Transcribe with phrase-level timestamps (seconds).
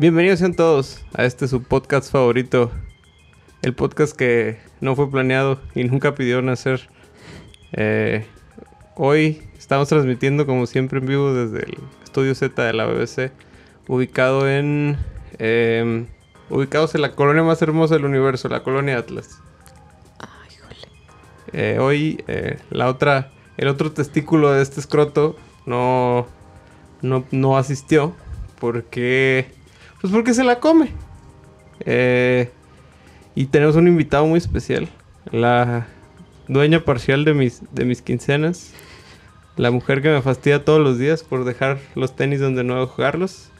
[0.00, 2.70] Bienvenidos sean todos a este su podcast favorito.
[3.62, 6.88] El podcast que no fue planeado y nunca pidió nacer.
[7.72, 8.24] Eh,
[8.94, 13.32] hoy estamos transmitiendo como siempre en vivo desde el estudio Z de la BBC,
[13.88, 14.96] ubicado en
[15.40, 16.06] eh,
[16.48, 19.40] ubicados en la colonia más hermosa del universo, la colonia Atlas.
[20.20, 20.86] Ay, jole.
[21.52, 25.34] Eh, hoy eh, la otra, el otro testículo de este escroto
[25.66, 26.28] no,
[27.02, 28.14] no, no asistió
[28.60, 29.48] porque,
[30.00, 30.90] pues porque se la come.
[31.80, 32.50] Eh,
[33.34, 34.88] y tenemos un invitado muy especial,
[35.30, 35.86] la
[36.48, 38.72] dueña parcial de mis, de mis quincenas,
[39.56, 42.86] la mujer que me fastidia todos los días por dejar los tenis donde no debo
[42.88, 43.50] jugarlos,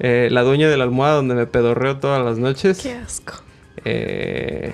[0.00, 2.80] eh, la dueña de la almohada donde me pedorreo todas las noches.
[2.82, 3.34] Qué asco.
[3.84, 4.72] Eh,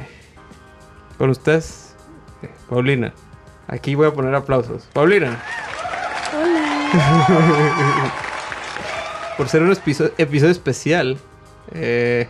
[1.19, 1.95] con ustedes,
[2.43, 3.13] eh, Paulina.
[3.69, 4.89] Aquí voy a poner aplausos.
[4.93, 5.43] Paulina,
[6.33, 8.13] Hola.
[9.37, 11.19] por ser un episo- episodio especial,
[11.73, 12.29] eh,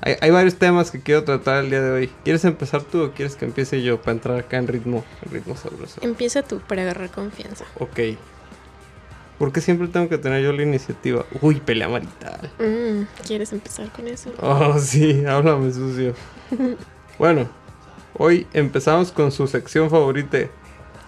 [0.00, 2.10] hay, hay varios temas que quiero tratar el día de hoy.
[2.24, 5.56] ¿Quieres empezar tú o quieres que empiece yo para entrar acá en ritmo, en ritmo
[5.56, 6.00] sabroso?
[6.02, 7.64] Empieza tú para agarrar confianza.
[7.78, 7.98] Ok.
[9.38, 11.26] ¿Por qué siempre tengo que tener yo la iniciativa?
[11.42, 12.50] Uy, pelea marital.
[12.58, 14.32] Mm, ¿Quieres empezar con eso?
[14.40, 16.14] Oh, sí, háblame sucio.
[17.18, 17.46] bueno,
[18.16, 20.38] hoy empezamos con su sección favorita.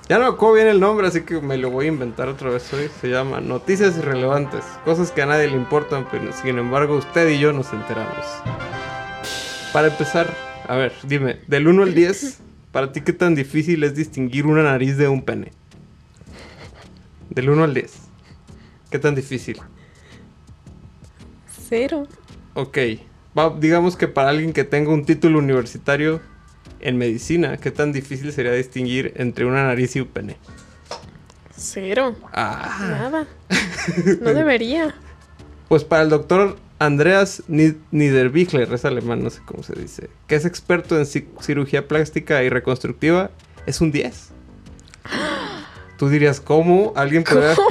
[0.09, 2.49] Ya no me acuerdo bien el nombre, así que me lo voy a inventar otra
[2.51, 2.89] vez hoy.
[3.01, 4.65] Se llama Noticias Irrelevantes.
[4.85, 8.25] Cosas que a nadie le importan, pero sin embargo usted y yo nos enteramos.
[9.73, 10.35] Para empezar,
[10.67, 12.39] a ver, dime, del 1 al 10,
[12.73, 15.53] ¿para ti qué tan difícil es distinguir una nariz de un pene?
[17.29, 17.93] Del 1 al 10.
[18.91, 19.61] ¿Qué tan difícil?
[21.69, 22.07] Cero.
[22.55, 22.79] Ok,
[23.39, 26.23] va- digamos que para alguien que tenga un título universitario
[26.81, 30.37] en medicina, ¿qué tan difícil sería distinguir entre una nariz y un pene?
[31.57, 32.15] Cero.
[32.33, 33.27] Ah, Nada.
[34.21, 34.95] No debería.
[35.69, 40.37] pues para el doctor Andreas Ni- Niederbichler, es alemán, no sé cómo se dice, que
[40.37, 43.31] es experto en ci- cirugía plástica y reconstructiva,
[43.67, 44.29] es un 10.
[45.99, 47.57] Tú dirías, ¿cómo alguien podría...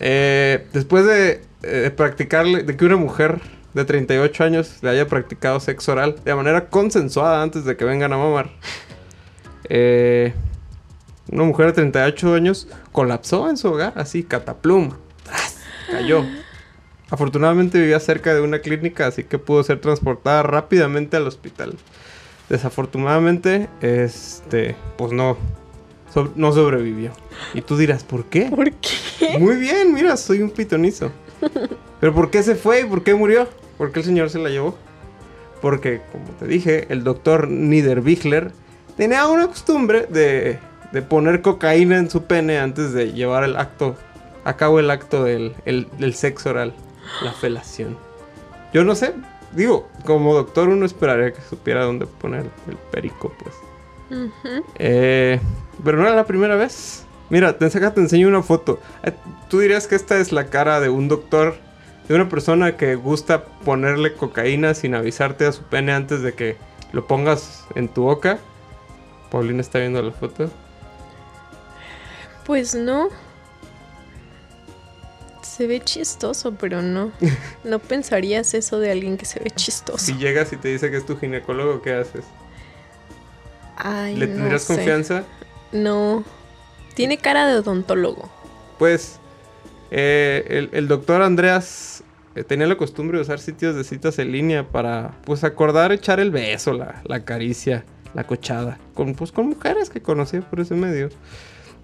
[0.00, 3.40] Eh, después de eh, practicarle, de que una mujer
[3.78, 8.12] de 38 años le haya practicado sexo oral de manera consensuada antes de que vengan
[8.12, 8.50] a mamar,
[9.68, 10.32] eh,
[11.30, 14.90] una mujer de 38 años colapsó en su hogar, así, cataplum,
[15.24, 15.56] ¡tras!
[15.90, 16.24] cayó.
[17.10, 21.74] Afortunadamente vivía cerca de una clínica, así que pudo ser transportada rápidamente al hospital.
[22.48, 25.36] Desafortunadamente, este, pues no,
[26.12, 27.12] so- no sobrevivió.
[27.54, 28.42] Y tú dirás, ¿por qué?
[28.50, 29.38] ¿Por qué?
[29.38, 31.10] Muy bien, mira, soy un pitonizo.
[32.00, 33.48] Pero ¿por qué se fue y por qué murió?
[33.76, 34.76] ¿Por qué el señor se la llevó?
[35.60, 38.52] Porque, como te dije, el doctor Niederbichler
[38.96, 40.58] tenía una costumbre de,
[40.92, 43.96] de poner cocaína en su pene antes de llevar el acto,
[44.44, 46.74] a cabo el acto del, el- del sexo oral,
[47.22, 47.96] la felación.
[48.72, 49.14] Yo no sé,
[49.52, 53.54] digo, como doctor uno esperaría que supiera dónde poner el perico, pues.
[54.10, 54.64] Ujú.
[54.76, 55.40] Eh,
[55.84, 57.04] pero no era la primera vez.
[57.30, 58.80] Mira, te, saca, te enseño una foto.
[59.02, 59.12] Eh,
[59.48, 61.56] Tú dirías que esta es la cara de un doctor,
[62.08, 66.56] de una persona que gusta ponerle cocaína sin avisarte a su pene antes de que
[66.92, 68.38] lo pongas en tu boca.
[69.30, 70.50] Paulina está viendo la foto.
[72.46, 73.08] Pues no.
[75.42, 77.12] Se ve chistoso, pero no.
[77.64, 79.98] No pensarías eso de alguien que se ve chistoso.
[79.98, 82.24] Si llegas y te dice que es tu ginecólogo, ¿qué haces?
[83.76, 84.74] Ay, ¿Le no tendrías sé.
[84.74, 85.24] confianza?
[85.72, 86.24] No.
[86.98, 88.28] Tiene cara de odontólogo.
[88.76, 89.20] Pues
[89.92, 92.02] eh, el, el doctor Andreas
[92.34, 96.18] eh, tenía la costumbre de usar sitios de citas en línea para pues acordar echar
[96.18, 100.74] el beso, la, la caricia, la cochada, con, pues, con mujeres que conocía por ese
[100.74, 101.08] medio.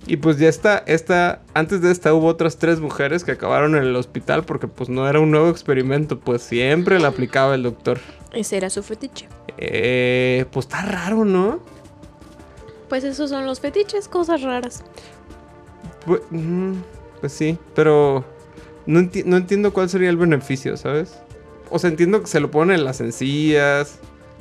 [0.08, 3.84] Y pues ya está, esta, antes de esta hubo otras tres mujeres que acabaron en
[3.84, 8.00] el hospital porque pues no era un nuevo experimento, pues siempre la aplicaba el doctor.
[8.32, 9.28] Ese era su fetiche.
[9.58, 11.60] Eh, pues está raro, ¿no?
[12.88, 14.82] Pues esos son los fetiches, cosas raras.
[16.06, 16.74] Pues, mm,
[17.20, 18.24] pues sí, pero
[18.86, 21.18] no, enti- no entiendo cuál sería el beneficio, ¿sabes?
[21.70, 23.98] O sea, entiendo que se lo ponen en las encías,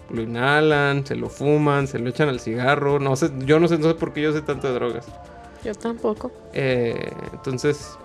[0.10, 3.00] lo inhalan, se lo fuman, se lo echan al cigarro.
[3.00, 5.06] No sé, yo no sé, no sé por qué yo sé tanto de drogas.
[5.64, 6.32] Yo tampoco.
[6.54, 7.98] Eh, entonces,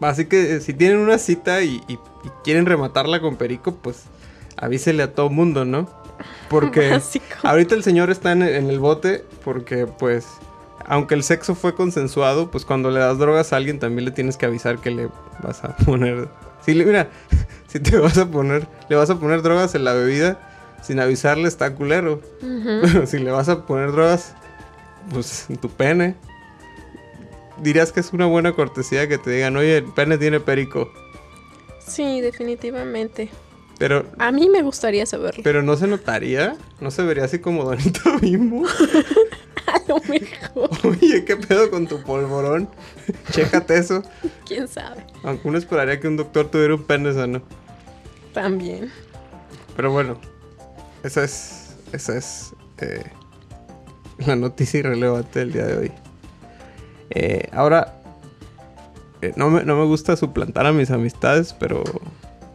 [0.00, 4.04] así que eh, si tienen una cita y, y- y quieren rematarla con perico, pues
[4.56, 5.88] avísele a todo mundo, ¿no?
[6.48, 7.24] Porque Básico.
[7.42, 10.26] ahorita el señor está en, en el bote porque, pues,
[10.86, 14.36] aunque el sexo fue consensuado, pues cuando le das drogas a alguien también le tienes
[14.36, 15.08] que avisar que le
[15.42, 16.28] vas a poner...
[16.64, 17.08] Si le, mira,
[17.68, 20.38] si te vas a poner, le vas a poner drogas en la bebida,
[20.82, 22.20] sin avisarle está culero.
[22.40, 24.34] Pero si le vas a poner drogas,
[25.12, 26.16] pues en tu pene.
[27.62, 30.90] dirías que es una buena cortesía que te digan, oye, el pene tiene perico.
[31.86, 33.30] Sí, definitivamente.
[33.80, 35.42] Pero, A mí me gustaría saberlo.
[35.42, 38.64] pero no se notaría, no se vería así como Donito Bimbo.
[39.66, 40.68] A lo mejor.
[40.84, 42.68] Oye, ¿qué pedo con tu polvorón?
[43.30, 44.02] Chécate eso.
[44.46, 45.02] ¿Quién sabe?
[45.22, 47.40] Aunque uno esperaría que un doctor tuviera un pene sano.
[48.34, 48.90] También.
[49.76, 50.20] Pero bueno,
[51.02, 52.52] esa es, esa es
[52.82, 53.02] eh,
[54.26, 55.92] la noticia irrelevante del día de hoy.
[57.10, 57.94] Eh, ahora,
[59.22, 61.82] eh, no, me, no me gusta suplantar a mis amistades, pero,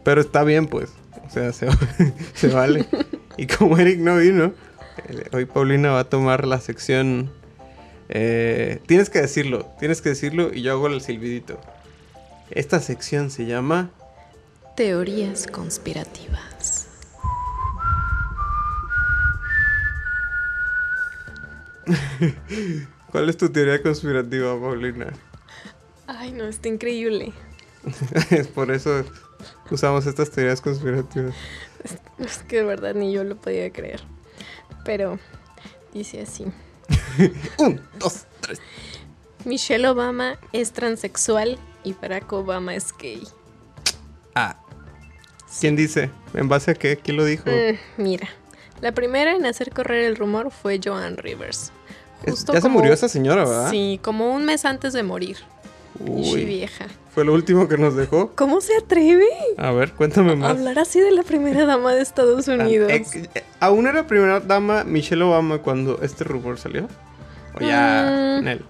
[0.04, 0.92] pero está bien, pues.
[1.36, 1.68] Sea, se,
[2.34, 2.86] se vale.
[3.36, 4.54] Y como Eric no vino,
[5.34, 7.30] hoy Paulina va a tomar la sección.
[8.08, 11.60] eh, tienes que decirlo, tienes que decirlo y yo hago el silbidito.
[12.50, 13.90] Esta sección se llama
[14.76, 16.88] Teorías conspirativas.
[23.12, 25.12] ¿Cuál es tu teoría conspirativa, Paulina?
[26.06, 27.34] Ay, no, está increíble.
[28.30, 29.04] es por eso
[29.70, 31.34] usamos estas teorías conspirativas.
[32.18, 34.02] Es que de verdad ni yo lo podía creer.
[34.84, 35.18] Pero
[35.92, 36.46] dice así.
[37.58, 38.60] Un, dos, tres.
[39.44, 43.22] Michelle Obama es transexual y Barack Obama es gay.
[44.34, 44.56] Ah.
[45.60, 46.10] ¿Quién dice?
[46.34, 46.96] ¿En base a qué?
[46.96, 47.44] ¿Quién lo dijo?
[47.48, 48.28] Mm, mira,
[48.80, 51.72] la primera en hacer correr el rumor fue Joan Rivers.
[52.26, 53.70] Justo ya se murió esa señora, ¿verdad?
[53.70, 55.38] Sí, como un mes antes de morir.
[56.04, 56.86] Y Uy, vieja.
[57.16, 58.32] Fue lo último que nos dejó.
[58.34, 59.24] ¿Cómo se atreve
[59.56, 60.50] A ver, cuéntame más.
[60.50, 62.92] hablar así de la primera dama de Estados Unidos?
[62.92, 66.86] Ah, ¿Aún era primera dama Michelle Obama cuando este rumor salió?
[67.54, 68.44] ¿O ya, Mm.
[68.44, 68.64] Nel?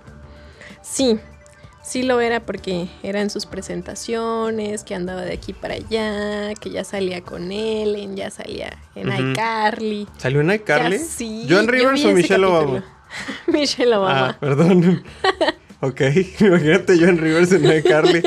[0.81, 1.19] Sí,
[1.82, 6.70] sí lo era porque era en sus presentaciones, que andaba de aquí para allá, que
[6.70, 9.32] ya salía con Ellen, ya salía en Ujú.
[9.32, 10.06] iCarly.
[10.19, 10.99] ¿Salió en iCarly?
[11.00, 12.58] Sí, ¿Joan yo Rivers o Michelle capítulo.
[12.60, 12.84] Obama?
[13.49, 14.37] Michelle Ah, Obama.
[14.38, 15.02] perdón.
[15.81, 16.00] ok,
[16.40, 18.23] imagínate Joan Rivers en iCarly.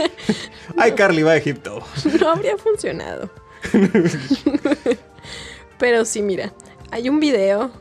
[0.87, 1.83] iCarly va a Egipto.
[2.19, 3.29] No habría funcionado.
[5.77, 6.53] Pero sí, mira,
[6.91, 7.71] hay un video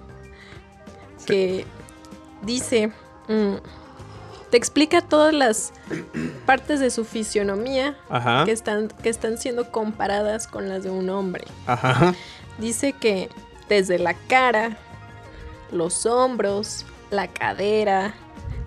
[1.26, 1.65] que
[2.43, 2.93] dice,
[3.29, 3.55] mm,
[4.50, 5.73] te explica todas las
[6.47, 8.44] partes de su fisionomía Ajá.
[8.44, 11.44] que están, que están siendo comparadas con las de un hombre.
[11.67, 12.15] Ajá.
[12.59, 13.29] Dice que
[13.69, 14.79] desde la cara,
[15.70, 18.15] los hombros, la cadera,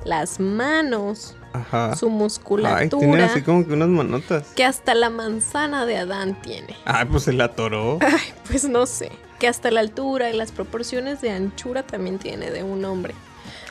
[0.05, 1.95] las manos, Ajá.
[1.95, 4.47] su Ay, tiene musculatura, así como que unas manotas.
[4.55, 6.75] que hasta la manzana de Adán tiene.
[6.85, 7.99] Ay, pues se la atoró.
[8.01, 9.11] Ay, pues no sé.
[9.39, 13.13] Que hasta la altura y las proporciones de anchura también tiene de un hombre.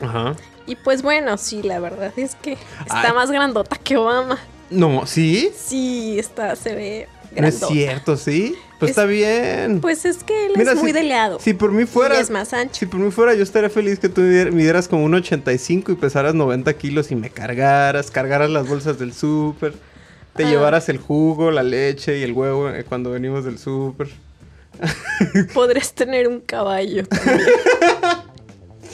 [0.00, 0.34] Ajá.
[0.66, 3.12] Y pues bueno, sí, la verdad es que está Ay.
[3.14, 4.38] más grandota que Obama.
[4.70, 5.50] No, ¿sí?
[5.56, 7.66] Sí, está, se ve No es grandota.
[7.72, 8.54] cierto, ¿sí?
[8.80, 9.80] Pues Es- está bien.
[9.80, 11.38] Pues es que él Mira, es muy si- delgado.
[11.38, 12.16] Si por mí fuera...
[12.16, 12.74] Y es más ancho.
[12.74, 15.94] Si por mí fuera, yo estaría feliz que tú midier- midieras como un 85 y
[15.96, 19.74] pesaras 90 kilos y me cargaras, cargaras las bolsas del súper,
[20.34, 20.48] te Ah.
[20.50, 24.08] llevaras el jugo, la leche y el huevo eh, cuando venimos del súper.
[25.52, 27.04] Podrías tener un caballo.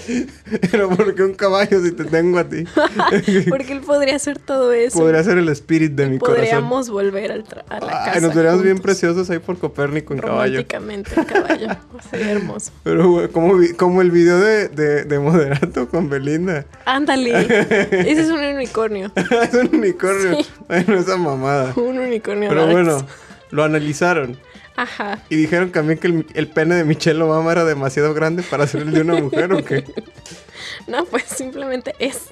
[0.70, 2.64] Pero porque un caballo si te tengo a ti.
[3.48, 4.98] Porque él podría hacer todo eso.
[4.98, 6.36] Podría ser el spirit de mi corazón.
[6.36, 8.20] Podríamos volver al a la casa.
[8.20, 10.52] Nos veríamos bien preciosos ahí por Copérnico en caballo.
[10.52, 11.68] Románticamente el caballo.
[12.10, 12.72] Sería hermoso.
[12.82, 16.66] Pero como, como el video de, de, de Moderato con Belinda.
[16.84, 17.40] Ándale.
[17.40, 19.12] Ese es un unicornio.
[19.14, 20.36] es un unicornio.
[20.36, 20.46] Sí.
[20.68, 21.72] Bueno, esa mamada.
[21.76, 22.48] Un unicornio.
[22.48, 23.06] Pero bueno,
[23.50, 24.38] lo analizaron.
[24.76, 25.20] Ajá.
[25.30, 28.82] Y dijeron también que el, el pene de Michelle Obama era demasiado grande para ser
[28.82, 29.84] el de una mujer o qué.
[30.86, 32.28] No, pues simplemente es.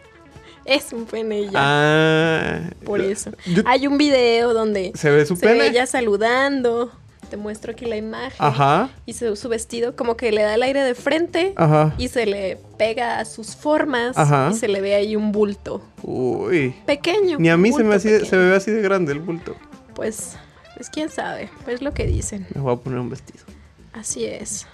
[0.65, 1.51] Es un pene ya.
[1.55, 2.61] Ah.
[2.85, 3.31] por eso.
[3.47, 5.67] yo- Hay un video donde ¿Se ve su se ve pene?
[5.69, 6.91] ella saludando.
[7.31, 8.37] Te muestro aquí la imagen.
[8.39, 8.91] Ajá.
[9.07, 11.53] Y su, su vestido como que le da el aire de frente.
[11.57, 11.95] Ajá.
[11.99, 14.17] Y se le pega a sus formas.
[14.17, 14.51] Ajá.
[14.53, 15.83] Y se le ve ahí un bulto.
[16.03, 16.75] Uy.
[16.87, 17.39] Pequeño.
[17.39, 19.57] Ni a mí se me, así se me ve así de grande el bulto.
[19.95, 20.37] Pues,
[20.75, 21.51] pues quién sabe.
[21.65, 22.47] Pues lo que dicen.
[22.55, 23.45] Me voy a poner un vestido.
[23.93, 24.67] Así es.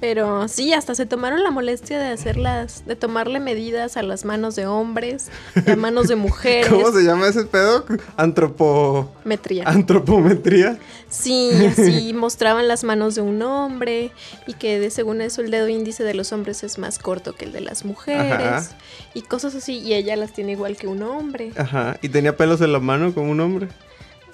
[0.00, 4.56] Pero sí, hasta se tomaron la molestia de hacerlas, de tomarle medidas a las manos
[4.56, 5.30] de hombres,
[5.66, 6.68] y a manos de mujeres.
[6.68, 7.86] ¿Cómo se llama ese pedo?
[8.16, 9.12] Antropo...
[9.24, 9.64] Metría.
[9.66, 10.78] Antropometría.
[11.08, 14.10] Sí, así mostraban las manos de un hombre
[14.46, 17.44] y que de, según eso el dedo índice de los hombres es más corto que
[17.46, 18.68] el de las mujeres Ajá.
[19.14, 21.52] y cosas así y ella las tiene igual que un hombre.
[21.56, 21.96] Ajá.
[22.02, 23.68] Y tenía pelos en la mano como un hombre.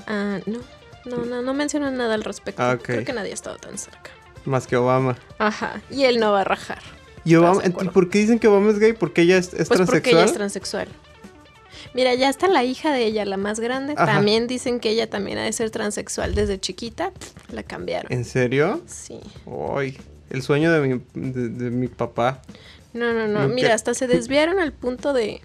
[0.07, 0.59] Ah, no,
[1.05, 2.63] no, no, no mencionan nada al respecto.
[2.63, 2.79] Ah.
[2.81, 4.11] Creo que nadie ha estado tan cerca.
[4.45, 5.17] Más que Obama.
[5.39, 6.81] Ajá, y él no va a rajar.
[7.25, 7.63] ¿Y Obama?
[7.65, 8.93] ¿Y por qué dicen que Obama es gay?
[8.95, 10.89] ¿Porque ella es, es Pues porque ella es transexual.
[11.93, 13.95] Mira, ya está la hija de ella, la más grande.
[13.97, 14.07] Ajá.
[14.15, 17.13] También dicen que ella también ha de ser transexual desde chiquita.
[17.51, 18.13] La cambiaron.
[18.13, 18.81] ¿En serio?
[18.87, 19.21] Sí.
[19.77, 19.99] Ay,
[20.31, 22.43] el sueño de mi, de, de mi papá.
[22.93, 23.43] No, no, no.
[23.43, 25.43] Nunca- Mira, hasta se desviaron al punto de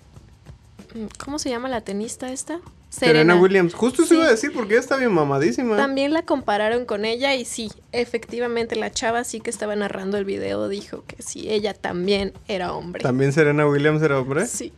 [1.24, 2.60] ¿Cómo se llama la tenista esta?
[3.00, 3.74] Serena, Williams.
[3.74, 4.16] Justo Sí.
[4.16, 5.76] iba a decir porque ella está bien mamadísima.
[5.78, 10.26] También la compararon con ella y sí, efectivamente la chava sí que estaba narrando el
[10.26, 13.04] video dijo que sí, ella también era hombre.
[13.04, 14.46] También Serena Williams era hombre.
[14.48, 14.72] Sí.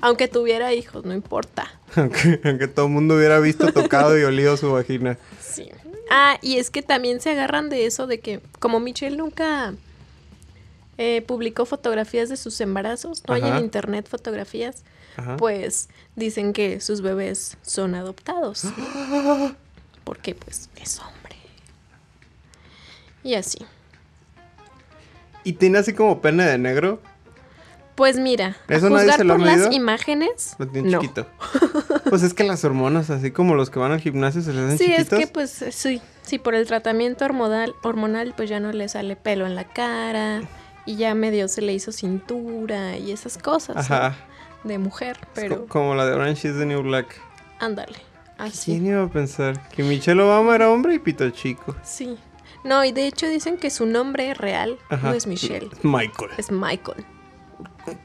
[0.00, 1.72] Aunque tuviera hijos, no importa.
[1.96, 5.18] Aunque, aunque todo el mundo hubiera visto, tocado y olido su vagina.
[5.40, 5.70] Sí.
[6.10, 9.74] Ah, y es que también se agarran de eso de que como Michelle nunca
[10.98, 14.84] eh, publicó fotografías de sus embarazos, no hay en internet fotografías,
[15.18, 15.36] Ajá.
[15.36, 18.64] pues dicen que sus bebés son adoptados.
[20.04, 21.36] Porque pues es hombre.
[23.22, 23.58] Y así.
[25.44, 27.00] Y tiene así como pene de negro.
[27.94, 31.00] Pues mira, a ¿Eso nadie juzgar por las imágenes, Lo tiene no.
[31.00, 31.26] chiquito.
[32.08, 34.78] Pues es que las hormonas, así como los que van al gimnasio, se les hacen
[34.78, 35.12] Sí, chiquitos.
[35.12, 38.88] es que pues eh, sí, sí, por el tratamiento hormonal, hormonal pues ya no le
[38.88, 40.40] sale pelo en la cara
[40.86, 44.14] y ya medio se le hizo cintura y esas cosas ¿no?
[44.64, 47.14] De mujer, Es pero co- como la de Orange is the New Black.
[47.60, 47.96] ándale,
[48.38, 48.72] así.
[48.72, 49.68] ¿Quién iba a pensar?
[49.70, 51.74] Que Michelle Obama era hombre y pito chico.
[51.84, 52.18] Sí.
[52.64, 55.10] No, y de hecho dicen que su nombre real Ajá.
[55.10, 56.30] no es Michelle, Michael.
[56.36, 57.04] es Michael.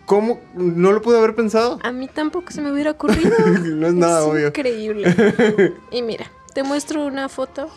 [0.05, 0.39] ¿Cómo?
[0.53, 1.79] ¿No lo pude haber pensado?
[1.83, 3.31] A mí tampoco se me hubiera ocurrido.
[3.63, 4.47] no es nada obvio.
[4.47, 5.73] increíble.
[5.91, 7.69] y mira, te muestro una foto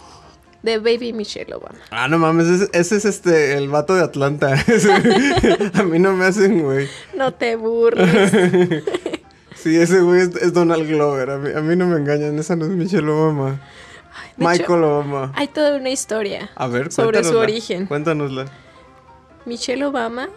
[0.67, 1.79] de Baby Michelle Obama.
[1.91, 4.53] Ah, no mames, ese, ese es este, el vato de Atlanta.
[5.75, 6.89] A mí no me hacen, güey.
[7.17, 8.83] No te burles.
[9.55, 11.29] Sí, ese güey es, es Donald Glover.
[11.31, 13.59] A mí, a mí no me engañan, esa no es Michelle Obama.
[14.37, 15.33] de Michael hecho, Obama.
[15.35, 17.87] Hay toda una historia A ver, sobre su origen.
[17.87, 18.45] Cuéntanosla.
[19.45, 20.29] Michelle Obama,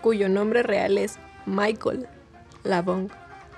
[0.00, 2.08] cuyo nombre real es Michael
[2.64, 3.10] Lavong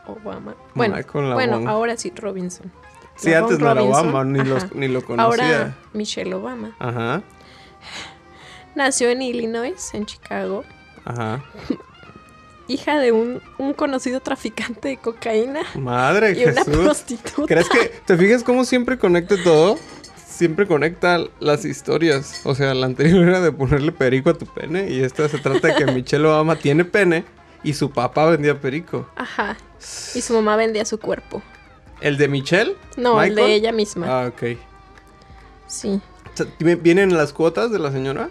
[0.07, 0.55] Obama.
[0.75, 2.71] Bueno, Michael bueno ahora sí, Robinson.
[3.17, 5.25] Sí, antes no era Robinson, Obama, ni, los- ni lo conocía.
[5.59, 6.75] Ahora Michelle Obama.
[6.79, 7.23] Ajá,
[8.75, 10.65] Nació en Illinois, en Chicago,
[11.05, 11.45] ajá.
[12.69, 16.77] hija de un, un conocido traficante de cocaína Madre y una Jesús.
[16.79, 17.47] prostituta.
[17.47, 19.79] ¿Crees que te fijas cómo siempre conecta todo?
[20.27, 22.41] Siempre conecta las historias.
[22.45, 25.69] O sea, la anterior era de ponerle perico a tu pene y esta se trata
[25.69, 27.25] de que Michelle Obama tiene pene
[27.63, 29.07] y su papá vendía perico.
[29.17, 29.57] Ajá.
[30.15, 31.43] Y su mamá vendía su cuerpo.
[32.03, 32.77] ¿El de Michelle?
[32.97, 34.07] No, el de ella misma.
[34.25, 34.59] Ah, ok.
[35.67, 36.01] Sí.
[36.33, 38.31] O sea, ¿vi- ¿Vienen las cuotas de la señora?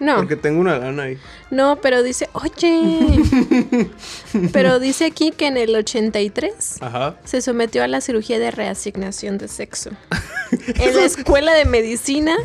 [0.00, 0.16] No.
[0.16, 1.18] Porque tengo una lana ahí.
[1.50, 3.22] No, pero dice, oye.
[4.52, 7.16] pero dice aquí que en el 83 Ajá.
[7.24, 9.90] se sometió a la cirugía de reasignación de sexo.
[10.66, 12.36] en la escuela de medicina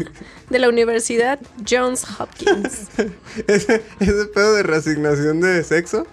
[0.52, 2.90] de la Universidad Johns Hopkins.
[3.48, 6.06] Ese, ese pedo de reasignación de sexo.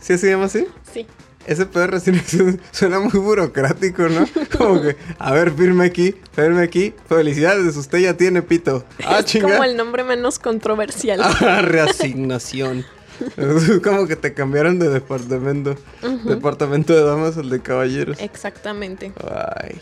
[0.00, 0.66] ¿Sí se llama así?
[0.92, 1.06] Sí.
[1.48, 4.26] Ese pedo de reasignación suena muy burocrático, ¿no?
[4.58, 6.94] Como que, a ver, firme aquí, firme aquí.
[7.08, 8.84] Felicidades, usted ya tiene pito.
[9.04, 9.48] Ah, es chinga.
[9.48, 11.20] como el nombre menos controversial.
[11.40, 12.84] Ah, reasignación.
[13.36, 15.74] Es como que te cambiaron de departamento.
[16.24, 18.20] Departamento de damas al de caballeros.
[18.20, 19.12] Exactamente.
[19.24, 19.80] Ay.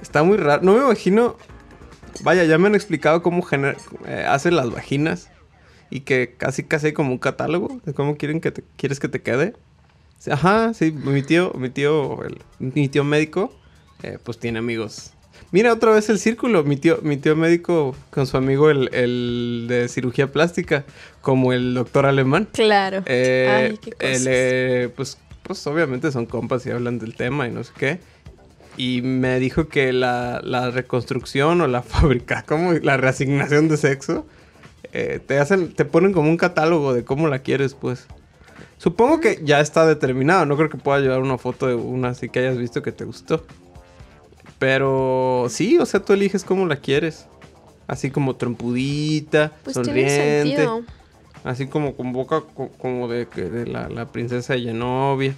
[0.00, 0.62] Está muy raro.
[0.62, 1.36] No me imagino.
[2.22, 5.28] Vaya, ya me han explicado cómo gener- eh, hacen las vaginas.
[5.90, 9.08] Y que casi casi hay como un catálogo de cómo quieren que te, quieres que
[9.08, 9.54] te quede.
[10.30, 13.52] Ajá, sí, mi tío, mi tío, el- mi tío médico,
[14.02, 15.12] eh, pues tiene amigos.
[15.52, 19.66] Mira otra vez el círculo, mi tío, mi tío médico con su amigo el, el
[19.68, 20.84] de cirugía plástica,
[21.22, 22.48] como el doctor alemán.
[22.52, 23.02] Claro.
[23.06, 27.52] Eh, Ay, qué el, eh, pues, pues obviamente son compas y hablan del tema y
[27.52, 28.00] no sé qué.
[28.76, 34.26] Y me dijo que la, la reconstrucción o la fábrica, como la reasignación de sexo,
[34.92, 38.06] eh, te hacen, te ponen como un catálogo de cómo la quieres, pues.
[38.78, 42.28] Supongo que ya está determinado, no creo que pueda llevar una foto de una así
[42.28, 43.44] que hayas visto que te gustó.
[44.58, 47.26] Pero sí, o sea, tú eliges cómo la quieres.
[47.86, 50.56] Así como trompudita, Pues tiene sonriente.
[50.56, 50.82] sentido.
[51.44, 55.34] Así como con boca co- como de, que de la, la princesa de Genovia.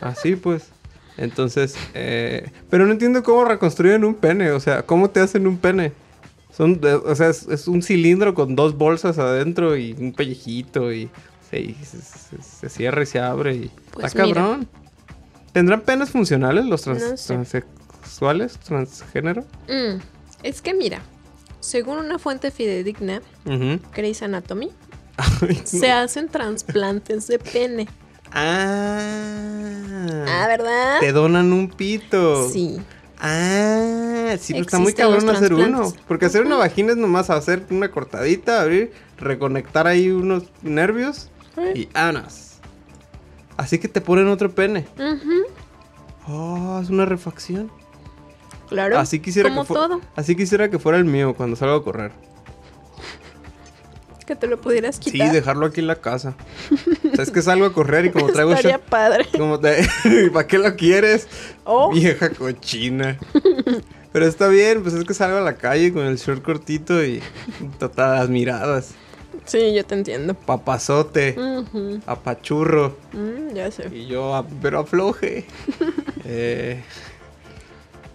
[0.00, 0.70] Así pues.
[1.16, 4.50] Entonces, eh, pero no entiendo cómo reconstruyen un pene.
[4.50, 5.92] O sea, ¿cómo te hacen un pene?
[6.50, 11.08] Son, o sea, es, es un cilindro con dos bolsas adentro y un pellejito y
[11.54, 11.76] se, y
[12.42, 14.68] se, cierra y se abre y Pues está cabrón.
[15.52, 17.26] ¿Tendrán penes funcionales los trans- No sé.
[17.34, 19.42] transexuales, transgénero?
[19.68, 20.00] Mm,
[20.42, 21.00] Es que mira,
[21.60, 23.22] según una fuente fidedigna.
[23.94, 24.70] Grey's Anatomy,
[25.16, 25.66] Ay, no.
[25.66, 27.88] se hacen trasplantes de pene.
[28.32, 30.24] Ah.
[30.28, 31.00] Ah, ¿verdad?
[31.00, 32.48] Te donan un pito.
[32.50, 32.78] Sí.
[33.20, 35.92] Ah, sí, pero está muy cabrón hacer uno.
[36.08, 41.30] Porque hacer una vagina es nomás hacer una cortadita, abrir, reconectar ahí unos nervios
[41.74, 42.58] y anas.
[43.56, 44.86] Así que te ponen otro pene.
[44.96, 45.44] Ujú,
[46.26, 47.70] Oh, es una refacción.
[48.68, 48.98] Claro.
[48.98, 50.00] Así quisiera como que fu- todo.
[50.16, 52.12] Así quisiera que fuera el mío cuando salgo a correr.
[54.26, 55.32] Que te lo pudieras Sí, quitar.
[55.32, 56.34] dejarlo aquí en la casa.
[56.72, 59.26] O sea, es que salgo a correr y como traigo Estaría padre.
[59.36, 59.86] como te...
[60.32, 61.28] ¿Para qué lo quieres?
[61.64, 61.92] Oh.
[61.92, 63.18] Vieja cochina.
[64.12, 67.20] Pero está bien, pues es que salgo a la calle con el short cortito y
[67.78, 68.94] todas miradas.
[69.46, 70.34] Sí, yo te entiendo.
[70.34, 71.36] Papazote,
[72.06, 72.96] apachurro.
[73.12, 73.88] Mm, ya sé.
[73.94, 75.44] Y yo, a- pero afloje.
[76.24, 76.82] eh,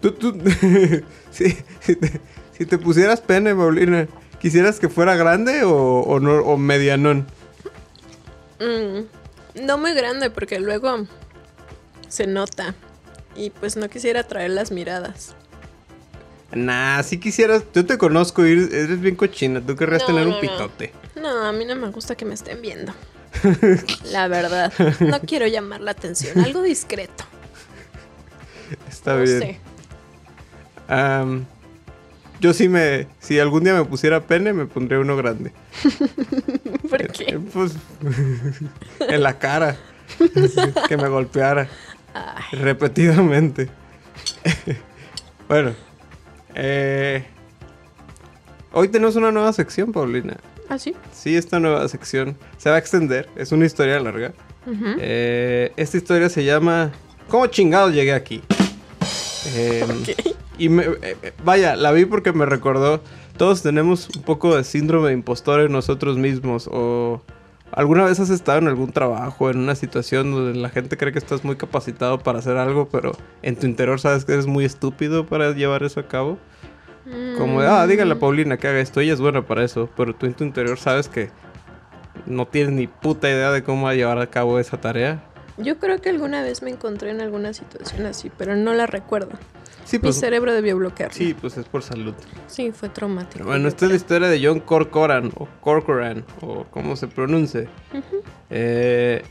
[0.01, 0.33] tú, tú,
[1.31, 2.21] si, si te,
[2.57, 4.07] si te pusieras pene, Paulina,
[4.41, 7.27] ¿quisieras que fuera grande o, o, no, o medianón?
[8.59, 11.05] Mm, no muy grande porque luego
[12.07, 12.74] se nota.
[13.36, 15.36] Y pues no quisiera traer las miradas.
[16.51, 20.36] Nah, si quisieras, yo te conozco, eres eres bien cochina, tú querrías No, tener no,
[20.36, 20.94] un pitote.
[21.15, 22.91] No, a mí no me gusta que me estén viendo.
[24.12, 24.74] La verdad.
[25.00, 26.39] No quiero llamar la atención.
[26.39, 27.24] Algo discreto.
[28.89, 29.39] Está no bien.
[29.39, 29.60] sé.
[32.39, 35.51] Yo sí me, si algún día me pusiera pene, me pondría uno grande.
[36.89, 37.39] ¿Por Eh, qué?
[37.53, 37.74] Pues
[39.01, 39.75] en la cara.
[40.88, 41.68] que me golpeara
[42.13, 43.70] Ay, repetidamente.
[45.48, 45.74] bueno,
[46.56, 47.24] eh,
[48.74, 50.38] hoy tenemos una nueva sección, Paulina.
[50.70, 50.96] ¿Ah, sí?
[51.13, 53.27] Sí, esta nueva sección se va a extender.
[53.36, 54.34] Es una historia larga.
[55.00, 56.91] Eh, esta historia se llama
[57.27, 58.41] ¿Cómo chingados llegué aquí?
[59.56, 59.86] Eh.
[60.60, 63.01] Y me- eh, eh, vaya, la vi porque me recordó.
[63.38, 66.70] Todos tenemos un poco de síndrome de impostor en nosotros mismos.
[66.72, 67.22] O
[67.72, 71.20] alguna vez has estado en algún trabajo, en una situación donde la gente cree que
[71.20, 75.26] estás muy capacitado para hacer algo, pero en tu interior sabes que eres muy estúpido
[75.26, 76.38] para llevar eso a cabo.
[77.38, 80.14] Como de, ah, dígale a Paulina que haga esto, ella es buena para eso, pero
[80.14, 81.32] tú en tu interior sabes que
[82.28, 85.24] no tienes ni puta idea de cómo llevar a cabo esa tarea.
[85.58, 89.32] Yo creo que alguna vez me encontré en alguna situación así, pero no la recuerdo.
[89.89, 91.17] Sí, Mi pues, cerebro debió bloquearlo.
[91.17, 92.13] sí, pues es por salud.
[92.46, 93.43] Sí, fue traumático.
[93.43, 97.67] Bueno, esta es la historia de John Corcoran, o Corcoran, o como se pronuncie.
[98.51, 99.24] Eh,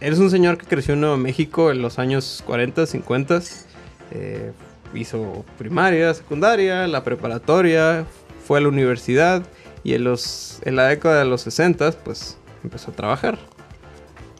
[0.00, 3.40] él es un señor que creció en Nuevo México en los años 40, 50.
[4.12, 4.52] Eh,
[4.94, 8.06] hizo primaria, secundaria, la preparatoria,
[8.46, 9.42] fue a la universidad
[9.84, 13.38] y en, los, en la década de los 60 pues empezó a trabajar.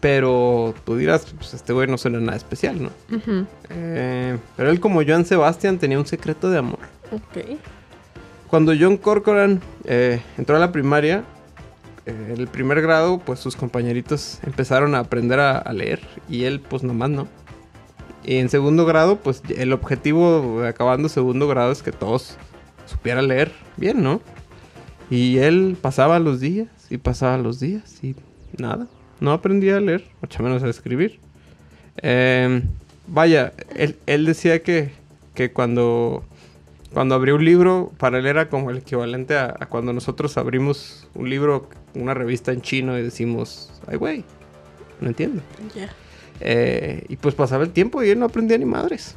[0.01, 2.91] Pero tú dirás, pues este güey no suena nada especial, ¿no?
[3.71, 6.79] Eh, pero él como Joan Sebastián tenía un secreto de amor.
[7.11, 7.59] Ok.
[8.49, 11.25] Cuando John Corcoran eh, entró a la primaria,
[12.07, 16.45] eh, en el primer grado, pues sus compañeritos empezaron a aprender a, a leer y
[16.45, 17.29] él pues nomás no.
[18.25, 22.37] Y en segundo grado, pues el objetivo de acabando segundo grado es que todos
[22.87, 24.21] supieran leer bien, ¿no?
[25.11, 28.15] Y él pasaba los días y pasaba los días y
[28.59, 28.87] nada,
[29.21, 31.19] no aprendía a leer, mucho menos a escribir.
[32.03, 32.63] Eh,
[33.07, 34.91] vaya, él, él decía que,
[35.35, 36.25] que cuando,
[36.93, 41.09] cuando abrió un libro, para él era como el equivalente a, a cuando nosotros abrimos
[41.15, 44.25] un libro, una revista en chino y decimos, ay güey,
[45.01, 45.43] no entiendo.
[45.75, 45.91] Ya.
[46.41, 49.17] Eh, y pues pasaba el tiempo y él no aprendía ni madres.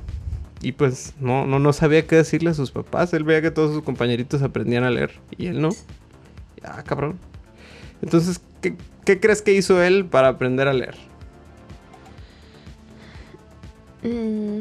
[0.62, 3.14] Y pues no, no, no sabía qué decirle a sus papás.
[3.14, 5.70] Él veía que todos sus compañeritos aprendían a leer y él no.
[6.64, 7.18] Ah, cabrón.
[8.02, 10.96] Entonces, ¿qué, qué crees que hizo él para aprender a leer?
[14.04, 14.60] Mm,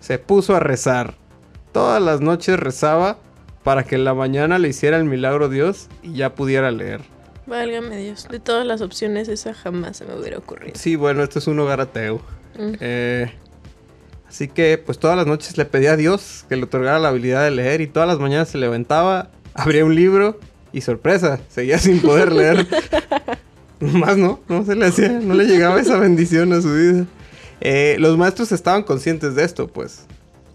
[0.00, 1.14] Se puso a rezar.
[1.72, 3.18] Todas las noches rezaba
[3.64, 7.00] para que en la mañana le hiciera el milagro Dios y ya pudiera leer.
[7.46, 8.28] válgame Dios.
[8.28, 10.72] De todas las opciones, esa jamás se me hubiera ocurrido.
[10.76, 12.20] Sí, bueno, esto es un hogar ateo.
[12.58, 12.72] Mm.
[12.80, 13.32] Eh,
[14.28, 17.42] así que, pues todas las noches le pedía a Dios que le otorgara la habilidad
[17.42, 20.38] de leer y todas las mañanas se levantaba, abría un libro
[20.72, 22.66] y sorpresa, seguía sin poder leer.
[23.80, 27.04] Más no, no se le hacía, no le llegaba esa bendición a su vida.
[27.60, 30.06] Eh, los maestros estaban conscientes de esto, pues.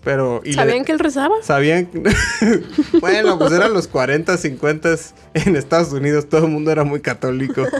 [0.04, 0.42] Pero.
[0.46, 1.36] y le- ¿Sabían que él rezaba?
[1.42, 1.90] Sabían.
[3.02, 4.96] bueno, pues eran los 40, 50
[5.34, 6.28] en Estados Unidos.
[6.30, 7.64] Todo el mundo era muy católico.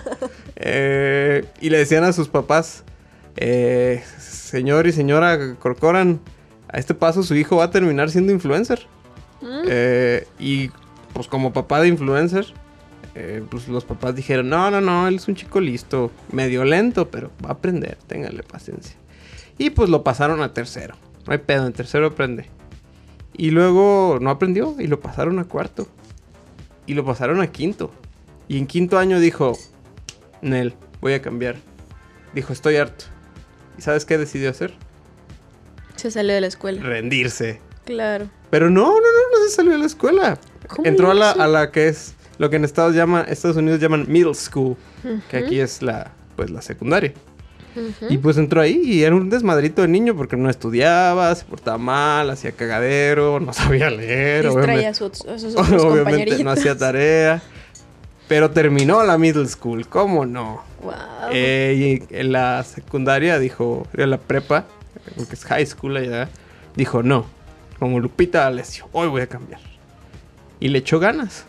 [0.62, 2.84] Eh, y le decían a sus papás:
[3.38, 6.20] eh, Señor y señora Corcoran,
[6.68, 8.86] a este paso su hijo va a terminar siendo influencer.
[9.42, 9.62] Mm.
[9.70, 10.70] Eh, y
[11.14, 12.46] pues, como papá de influencer,
[13.22, 17.12] eh, pues los papás dijeron: No, no, no, él es un chico listo, medio lento,
[17.12, 18.96] pero va a aprender, téngale paciencia.
[19.58, 20.96] Y pues lo pasaron a tercero.
[21.28, 22.46] No hay pedo, en tercero aprende.
[23.34, 25.88] Y luego no aprendió y lo pasaron a cuarto.
[26.86, 27.92] Y lo pasaron a quinto.
[28.48, 29.58] Y en quinto año dijo,
[30.42, 31.58] Nel, voy a cambiar.
[32.34, 33.06] Dijo, estoy harto.
[33.78, 34.74] ¿Y sabes qué decidió hacer?
[35.98, 36.82] Se salió de la escuela.
[36.82, 37.60] Rendirse.
[37.84, 38.30] Claro.
[38.50, 40.40] Pero no, no, no, no se salió de la escuela.
[40.68, 43.80] ¿Cómo Entró a la, a la que es lo que en Estados, llama, Estados Unidos
[43.80, 44.76] llaman middle school.
[45.30, 47.14] Que aquí es la, pues, la secundaria.
[48.10, 51.78] Y pues entró ahí y era un desmadrito de niño porque no estudiaba, se portaba
[51.78, 56.52] mal, hacía cagadero, no sabía leer, Distraía obviamente, a sus, a sus otros obviamente no
[56.52, 57.42] hacía tarea.
[58.28, 60.64] Pero terminó la middle school, ¿cómo no?
[60.82, 60.94] Wow.
[61.32, 64.66] Eh, y en la secundaria dijo, en la prepa,
[65.16, 66.30] que es high school allá,
[66.76, 67.26] dijo no,
[67.80, 69.62] como Lupita Alessio, hoy voy a cambiar.
[70.60, 71.46] Y le echó ganas.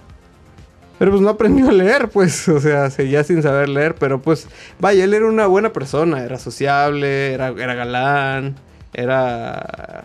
[1.00, 4.46] Pero pues no aprendió a leer, pues, o sea, seguía sin saber leer, pero pues,
[4.78, 8.54] vaya, él era una buena persona, era sociable, era, era galán,
[8.92, 10.04] era,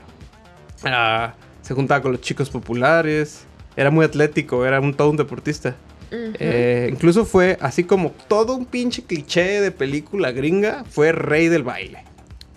[0.83, 3.43] era- se juntaba con los chicos populares,
[3.75, 5.75] era muy atlético, era un todo un deportista.
[6.11, 11.63] Eh, incluso fue así como todo un pinche cliché de película gringa, fue rey del
[11.63, 12.03] baile.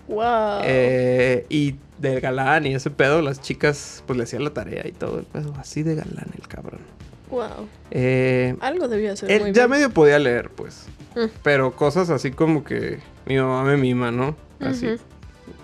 [0.07, 0.61] wow.
[0.63, 4.93] Eh, y del galán y ese pedo, las chicas pues le hacían la tarea y
[4.93, 6.79] todo el pedo, así de galán el cabrón.
[7.29, 7.67] Wow.
[7.91, 9.71] Eh, Algo debió hacer él muy ya bien.
[9.71, 10.87] medio podía leer, pues.
[11.15, 11.25] Mm.
[11.43, 14.35] Pero cosas así como que mi mamá me mima, ¿no?
[14.59, 14.87] Así.
[14.87, 14.97] Ujú.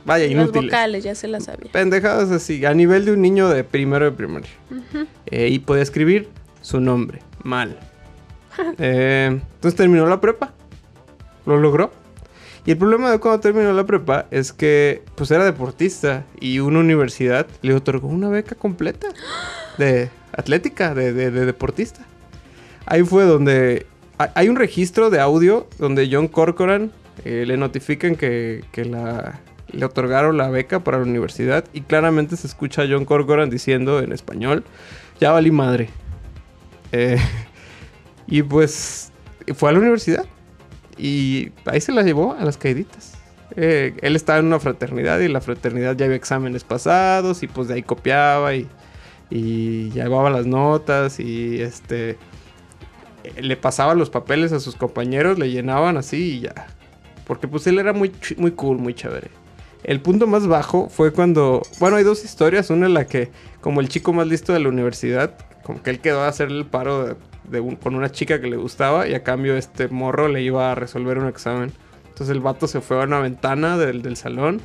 [0.06, 0.72] Vaya, Las inútiles.
[0.72, 1.72] vocales ya se las sabía.
[1.72, 4.50] Pendejadas así, a nivel de un niño de primero de primaria.
[5.28, 6.30] Eh, y podía escribir
[6.62, 7.78] su nombre mal.
[8.78, 10.54] Eh, entonces terminó la prepa.
[11.46, 11.92] Lo logró.
[12.66, 16.80] Y el problema de cuando terminó la prepa es que pues era deportista y una
[16.80, 19.08] universidad le otorgó una beca completa
[19.78, 22.02] de atlética, de, de- de deportista.
[22.86, 23.86] Ahí fue donde
[24.18, 26.92] hay- un registro de audio donde John Corcoran
[27.24, 28.64] eh, le notifican que,
[29.72, 34.00] le otorgaron la beca para la universidad y claramente se escucha a John Corcoran diciendo
[34.00, 34.64] en español,
[35.20, 35.90] ya valí madre.
[36.92, 37.18] Eh,
[38.28, 39.12] y pues
[39.56, 40.26] fue a la universidad
[40.98, 43.14] y ahí se la llevó a las caíditas.
[43.58, 47.68] Eh, él estaba en una fraternidad y la fraternidad ya había exámenes pasados y pues
[47.68, 48.68] de ahí copiaba y,
[49.30, 52.18] y llevaba las notas y este
[53.40, 56.68] le pasaba los papeles a sus compañeros, le llenaban así y ya.
[57.26, 59.30] Porque pues él era muy, muy cool, muy chévere.
[59.84, 63.82] El punto más bajo fue cuando, bueno, hay dos historias, una en la que como
[63.82, 67.18] el chico más listo de la universidad, como que él quedó a hacerle el paro
[67.50, 70.76] de- con una chica que le gustaba y a cambio este morro le iba a
[70.76, 71.72] resolver un examen.
[72.08, 74.62] Entonces el vato se fue a una ventana del, del salón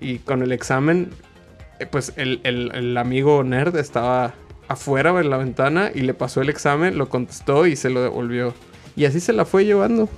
[0.00, 1.10] y con el examen,
[1.90, 4.34] pues el, el- amigo nerd estaba
[4.68, 8.54] afuera en la ventana y le pasó el examen, lo contestó y se lo devolvió.
[8.96, 10.08] Y así se la fue llevando.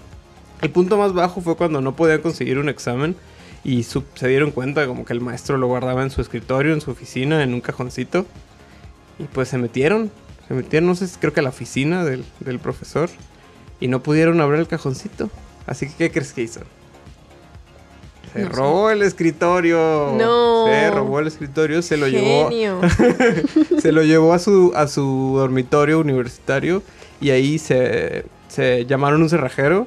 [0.62, 3.16] El punto más bajo fue cuando no podían conseguir un examen
[3.64, 6.90] y se dieron cuenta como que el maestro lo guardaba en su escritorio, en su
[6.90, 8.26] oficina, en un cajoncito.
[9.18, 10.10] Y pues se metieron,
[10.46, 13.10] se metieron, no sé, creo que a la oficina del, del profesor.
[13.80, 15.30] Y no pudieron abrir el cajoncito.
[15.66, 16.60] Así que, ¿qué crees que hizo?
[18.36, 18.56] Se No sé.
[18.56, 20.14] robó el escritorio.
[20.18, 20.66] No.
[20.66, 22.80] Se robó el escritorio, se lo llevó Genio.
[23.80, 26.82] se lo llevó a su, a su dormitorio universitario
[27.20, 29.86] y ahí se, se llamaron un cerrajero,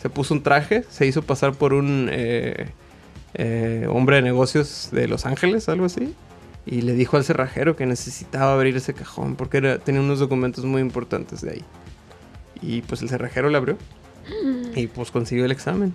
[0.00, 2.68] se puso un traje, se hizo pasar por un eh,
[3.34, 6.14] eh, hombre de negocios de Los Ángeles, algo así,
[6.66, 10.64] y le dijo al cerrajero que necesitaba abrir ese cajón porque era- tenía unos documentos
[10.64, 11.64] muy importantes de ahí.
[12.62, 13.76] Y pues el cerrajero le abrió
[14.74, 15.94] y pues consiguió el examen.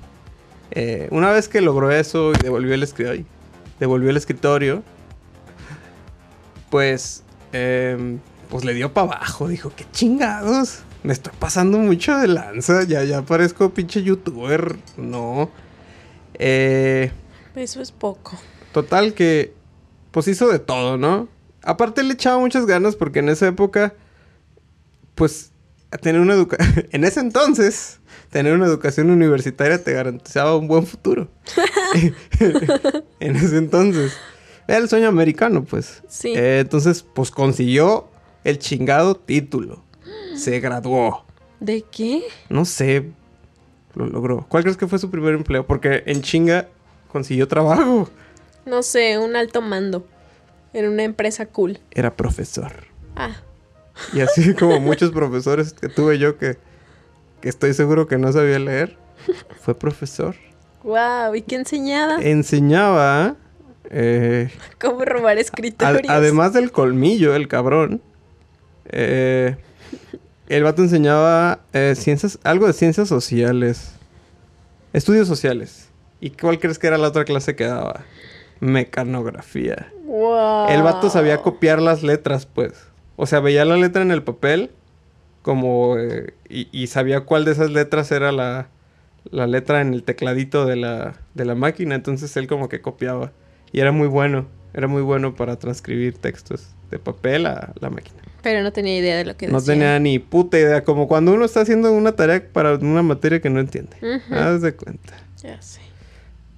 [0.71, 3.25] Eh, una vez que logró eso y devolvió el escritorio,
[3.79, 4.83] devolvió el escritorio,
[6.69, 7.23] pues,
[7.53, 9.47] em, pues le dio para abajo.
[9.47, 10.79] Dijo, qué chingados.
[11.03, 12.83] Me estoy pasando mucho de lanza.
[12.83, 14.75] Ya, ya parezco pinche youtuber.
[14.97, 15.49] No.
[16.33, 17.11] Eh,
[17.55, 18.37] Eso es poco.
[18.73, 19.53] total que,
[20.11, 21.29] pues hizo de todo, ¿no?
[21.63, 23.93] Aparte le echaba muchas ganas porque en esa época,
[25.15, 25.51] pues,
[25.91, 26.87] a tener una educación...
[26.91, 27.99] en ese entonces,
[28.35, 31.29] tener una educación universitaria te garantizaba un buen futuro.
[33.21, 34.11] en ese entonces.
[34.67, 36.03] Era el sueño americano, pues.
[36.09, 36.33] Sí.
[36.35, 38.09] Eh, entonces, pues consiguió
[38.43, 39.85] el chingado título.
[40.35, 41.23] Se graduó.
[41.61, 42.25] ¿De qué?
[42.49, 43.09] No sé.
[43.93, 44.45] Lo logró.
[44.49, 45.65] ¿Cuál crees que fue su primer empleo?
[45.65, 46.67] Porque en chinga
[47.13, 48.09] consiguió trabajo.
[48.65, 50.05] No sé, un alto mando.
[50.73, 51.79] En una empresa cool.
[51.89, 52.73] Era profesor.
[53.15, 53.37] Ah,
[54.11, 56.57] Y así como muchos profesores que tuve yo que,
[57.41, 58.97] que estoy seguro que no sabía leer,
[59.61, 60.35] fue profesor.
[60.83, 61.33] wow.
[61.35, 62.17] ¿Y qué enseñaba?
[62.21, 63.35] Enseñaba,
[63.89, 66.09] eh, ¿Cómo robar ad- escritorios?
[66.09, 68.01] además del colmillo, el cabrón,
[68.89, 69.57] eh,
[70.47, 73.91] el vato enseñaba eh, ciencias, algo de ciencias sociales,
[74.93, 75.89] estudios sociales.
[76.21, 78.01] ¿Y cuál crees que era la otra clase que daba?
[78.59, 79.91] Mecanografía.
[80.05, 80.69] Wow.
[80.69, 82.73] El vato sabía copiar las letras, pues.
[83.15, 84.71] O sea, veía la letra en el papel
[85.45, 85.95] como...
[85.99, 88.67] eh, y, y sabía cuál de esas letras era la,
[89.29, 91.93] la letra en el tecladito de la, de la máquina.
[91.93, 93.31] Entonces él como que copiaba.
[93.71, 94.47] Y era muy bueno.
[94.73, 98.17] Era muy bueno para transcribir textos de papel a la máquina.
[98.41, 99.73] Pero no tenía idea de lo que No decía.
[99.75, 100.83] tenía ni puta idea.
[100.83, 103.95] Como cuando uno está haciendo una tarea para una materia que no entiende.
[104.01, 104.33] Ujú.
[104.35, 105.13] Haz de cuenta.
[105.43, 105.81] Ya sé.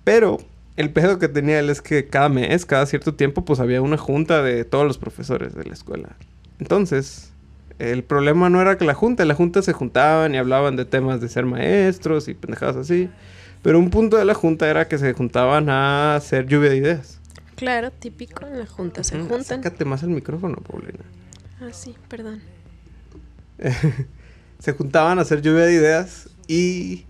[0.06, 0.38] Pero
[0.78, 3.98] el pedo que tenía él es que cada mes, cada cierto tiempo, pues había una
[3.98, 6.16] junta de todos los profesores de la escuela.
[6.60, 7.34] Entonces,
[7.80, 11.22] El problema no era que la junta, la junta se juntaban y hablaban de temas
[11.22, 13.10] de ser maestros y pendejadas así.
[13.62, 17.20] Pero un punto de la junta era que se juntaban a hacer lluvia de ideas.
[17.56, 19.04] Claro, típico en la junta.
[19.04, 19.44] Se juntan.
[19.44, 21.04] Sácate más el micrófono, Paulina.
[21.60, 22.42] Ah, sí, perdón.
[24.60, 27.07] se juntaban a hacer lluvia de ideas y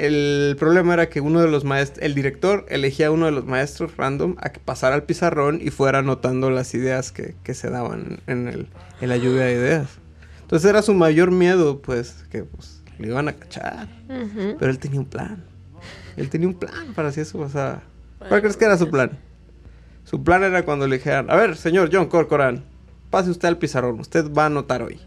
[0.00, 3.44] el problema era que uno de los maestros, el director elegía a uno de los
[3.44, 7.68] maestros random a que pasara al pizarrón y fuera anotando las ideas que, que se
[7.68, 8.68] daban en, el,
[9.00, 9.88] en la lluvia de ideas.
[10.40, 13.88] Entonces era su mayor miedo, pues, que pues, le iban a cachar.
[14.08, 15.44] Pero él tenía un plan.
[16.16, 17.82] Él tenía un plan para si eso pasaba.
[18.28, 19.18] ¿Cuál crees que era su plan?
[20.04, 22.64] Su plan era cuando le dijeran, a ver, señor John Corcoran,
[23.10, 24.98] pase usted al pizarrón, usted va a anotar hoy.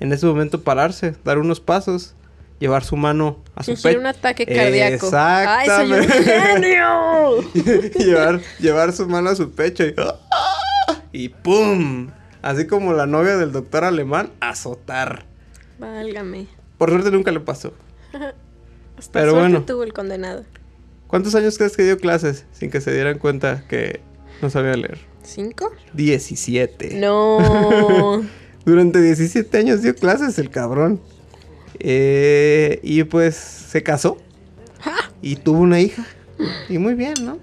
[0.00, 2.14] En ese momento pararse, dar unos pasos,
[2.58, 3.98] llevar su mano a su pecho.
[3.98, 5.10] un ataque cardíaco.
[5.14, 6.62] ¡Ay, soy un Exactamente.
[6.62, 7.90] genio!
[8.06, 9.94] llevar, llevar su mano a su pecho y,
[11.12, 12.10] y ¡pum!
[12.42, 15.24] Así como la novia del doctor alemán, azotar.
[15.78, 16.46] Válgame.
[16.78, 17.72] Por suerte nunca le pasó.
[18.98, 19.62] Hasta Pero bueno.
[19.62, 20.44] tuvo el condenado.
[21.06, 24.00] ¿Cuántos años crees que dio clases sin que se dieran cuenta que
[24.42, 24.98] no sabía leer?
[25.22, 25.72] ¿Cinco?
[25.94, 26.94] 17.
[26.96, 28.22] No.
[28.64, 31.00] Durante 17 años dio clases el cabrón.
[31.80, 34.18] Eh, y pues se casó.
[35.22, 36.04] Y tuvo una hija.
[36.68, 37.38] Y muy bien, ¿no?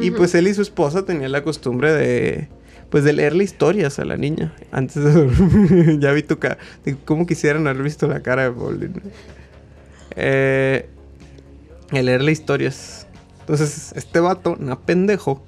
[0.00, 2.48] Y pues él y su esposa tenían la costumbre de...
[2.90, 4.52] Pues de leerle historias a la niña.
[4.72, 5.98] Antes de dormir.
[6.00, 6.58] ya vi tu cara.
[7.04, 9.00] ¿Cómo quisieran haber visto la cara de Paulina?
[10.16, 10.88] Eh,
[11.92, 13.06] de leerle historias.
[13.40, 15.44] Entonces, este vato, una pendejo,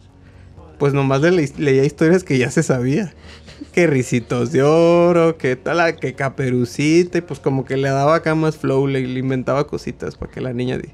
[0.79, 3.13] pues nomás le- leía historias que ya se sabía.
[3.73, 8.35] Que risitos de oro, que tal, que caperucita, y pues como que le daba acá
[8.35, 10.93] más flow, le, le inventaba cositas para que la niña di-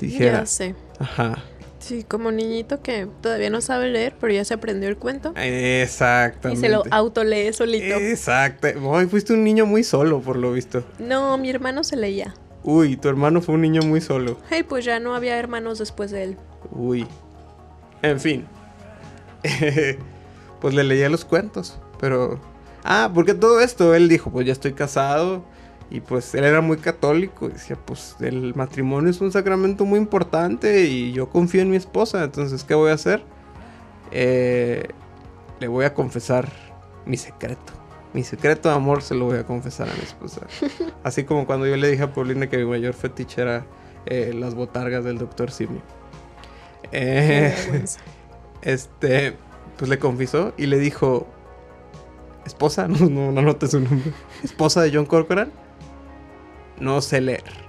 [0.00, 0.40] dijera.
[0.40, 0.74] Ya sé.
[0.98, 1.44] Ajá.
[1.78, 5.32] Sí, como niñito que todavía no sabe leer, pero ya se aprendió el cuento.
[5.36, 6.60] Y Exactamente.
[6.66, 7.94] se lo autolee solito.
[7.96, 8.66] Exacto.
[8.94, 10.82] Ay, fuiste un niño muy solo, por lo visto.
[10.98, 12.34] No, mi hermano se leía.
[12.64, 14.38] Uy, tu hermano fue un niño muy solo.
[14.50, 16.36] Hey, pues ya no había hermanos después de él.
[16.72, 17.06] Uy.
[18.02, 18.44] En fin.
[20.60, 21.78] pues le leía los cuentos.
[22.00, 22.38] Pero.
[22.84, 25.42] Ah, porque todo esto él dijo: Pues ya estoy casado.
[25.90, 27.46] Y pues él era muy católico.
[27.46, 30.86] Y decía: Pues el matrimonio es un sacramento muy importante.
[30.86, 32.24] Y yo confío en mi esposa.
[32.24, 33.22] Entonces, ¿qué voy a hacer?
[34.10, 34.88] Eh,
[35.60, 36.48] le voy a confesar
[37.06, 37.72] mi secreto.
[38.12, 40.46] Mi secreto de amor se lo voy a confesar a mi esposa.
[41.02, 43.66] Así como cuando yo le dije a Paulina que mi mayor fetiche era
[44.06, 45.80] eh, las botargas del doctor Simi.
[46.82, 47.84] Qué Eh,
[48.62, 49.34] este,
[49.76, 51.26] pues le confesó y le dijo,
[52.48, 55.52] esposa, no, no, no anote su nombre, esposa de John Corcoran,
[56.80, 57.68] no sé leer.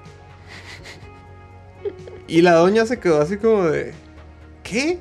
[2.28, 3.94] Y la doña se quedó así como de,
[4.64, 5.00] ¿qué?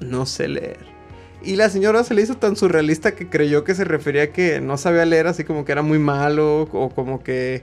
[0.00, 0.78] No sé leer.
[1.42, 4.60] Y la señora se le hizo tan surrealista que creyó que se refería a que
[4.60, 7.62] no sabía leer, así como que era muy malo, o como que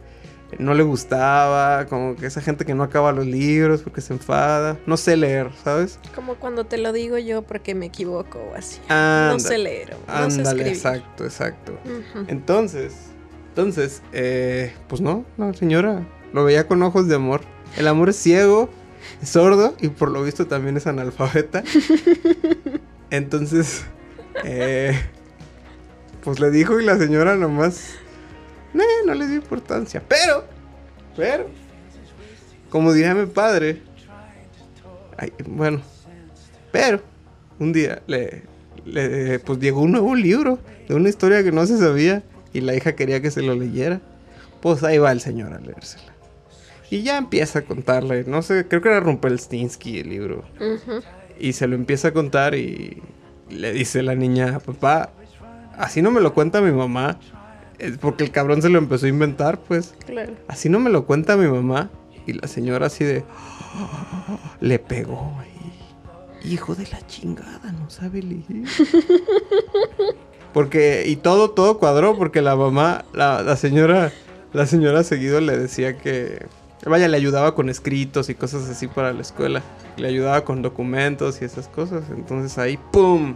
[0.60, 4.78] no le gustaba, como que esa gente que no acaba los libros porque se enfada.
[4.86, 6.00] No sé leer, ¿sabes?
[6.16, 8.80] Como cuando te lo digo yo porque me equivoco o así.
[8.90, 9.40] no Ándale.
[9.40, 10.68] sé leer, no sé Ándale, escribir.
[10.68, 11.74] exacto, exacto.
[12.28, 12.94] Entonces,
[13.50, 17.42] entonces, eh, pues no, la señora lo veía con ojos de amor.
[17.78, 18.70] El amor es ciego,
[19.22, 21.64] es sordo y por lo visto también es analfabeta.
[23.10, 23.84] Entonces,
[24.44, 25.00] eh,
[26.24, 27.96] pues le dijo y la señora nomás,
[28.74, 30.02] "Nee, no le dio importancia.
[30.08, 30.46] Pero,
[31.16, 31.48] pero,
[32.70, 33.82] como diría mi padre,
[35.18, 35.82] ay, bueno,
[36.72, 37.02] pero,
[37.60, 38.44] un día le,
[38.86, 42.76] le, pues llegó un nuevo libro de una historia que no se sabía y la
[42.76, 44.02] hija quería que se lo leyera.
[44.62, 46.14] Pues ahí va el señor a leérsela.
[46.90, 50.44] Y ya empieza a contarle, no sé, creo que era Rumpelstiltskin el libro.
[50.60, 51.02] Ujú.
[51.40, 53.02] Y se lo empieza a contar y
[53.50, 55.12] le dice la niña, papá,
[55.78, 57.20] así no me lo cuenta mi mamá.
[57.80, 59.96] Es porque el cabrón se lo empezó a inventar, pues.
[60.06, 60.34] Claro.
[60.48, 61.90] Así no me lo cuenta mi mamá.
[62.26, 63.24] Y la señora así de...
[64.62, 66.52] Le pegó ahí.
[66.52, 68.68] Hijo de la chingada, no sabe leer.
[70.54, 71.04] Porque...
[71.06, 74.12] Y todo, todo cuadró porque la mamá, la, la señora...
[74.54, 76.46] La señora seguido le decía que...
[76.86, 79.62] Vaya, le ayudaba con escritos y cosas así para la escuela.
[79.98, 82.04] Le ayudaba con documentos y esas cosas.
[82.10, 83.36] Entonces ahí, ¡pum!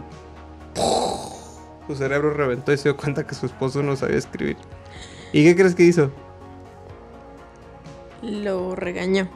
[1.88, 4.58] Su cerebro reventó y se dio cuenta que su esposo no sabía escribir.
[5.32, 6.10] ¿Y qué crees que hizo?
[8.22, 9.28] Lo regañó.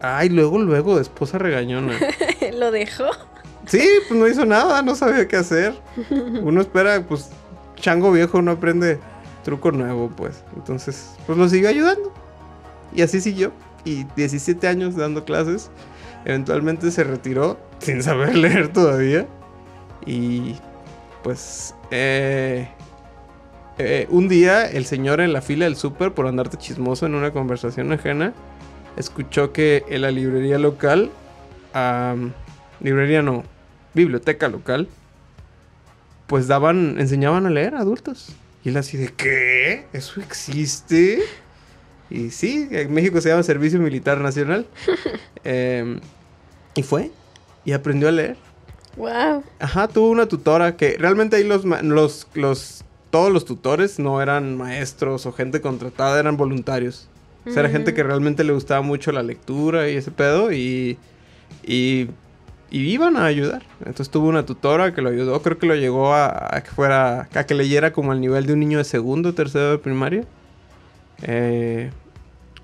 [0.00, 1.98] Ay, luego, luego, de esposa regañona.
[2.54, 3.06] lo dejó.
[3.66, 5.74] Sí, pues no hizo nada, no sabía qué hacer.
[6.42, 7.30] Uno espera, pues,
[7.74, 9.00] chango viejo no aprende
[9.42, 10.44] truco nuevo, pues.
[10.54, 12.12] Entonces, pues lo siguió ayudando.
[12.94, 13.52] Y así siguió.
[13.84, 15.70] Y 17 años dando clases.
[16.24, 19.26] Eventualmente se retiró sin saber leer todavía.
[20.04, 20.56] Y
[21.26, 22.68] pues, eh,
[23.78, 27.32] eh, un día el señor en la fila del súper, por andarte chismoso en una
[27.32, 28.32] conversación ajena,
[28.96, 31.10] escuchó que en la librería local,
[31.72, 32.32] am,
[32.78, 33.42] librería no,
[33.92, 34.86] biblioteca local,
[36.28, 38.28] pues daban, enseñaban a leer a adultos.
[38.62, 39.86] Y él así de, ¿qué?
[39.92, 41.24] ¿Eso existe?
[42.08, 44.64] Y sí, en México se llama Servicio Militar Nacional.
[45.42, 45.98] Em,
[46.76, 47.10] y fue,
[47.64, 48.45] y aprendió a leer.
[48.96, 49.44] Wow.
[49.58, 54.56] Ajá, tuvo una tutora que realmente ahí los, los, los, todos los tutores no eran
[54.56, 57.08] maestros o gente contratada, eran voluntarios.
[57.46, 60.98] O sea, era gente que realmente le gustaba mucho la lectura y ese pedo y,
[61.64, 62.08] y,
[62.72, 63.62] y iban a ayudar.
[63.80, 67.28] Entonces tuvo una tutora que lo ayudó, creo que lo llegó a, a que fuera,
[67.32, 70.24] a que leyera como al nivel de un niño de segundo, tercero de primaria.
[71.22, 71.90] Eh,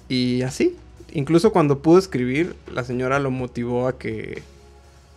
[0.09, 0.77] y así.
[1.13, 4.43] Incluso cuando pudo escribir, la señora lo motivó a que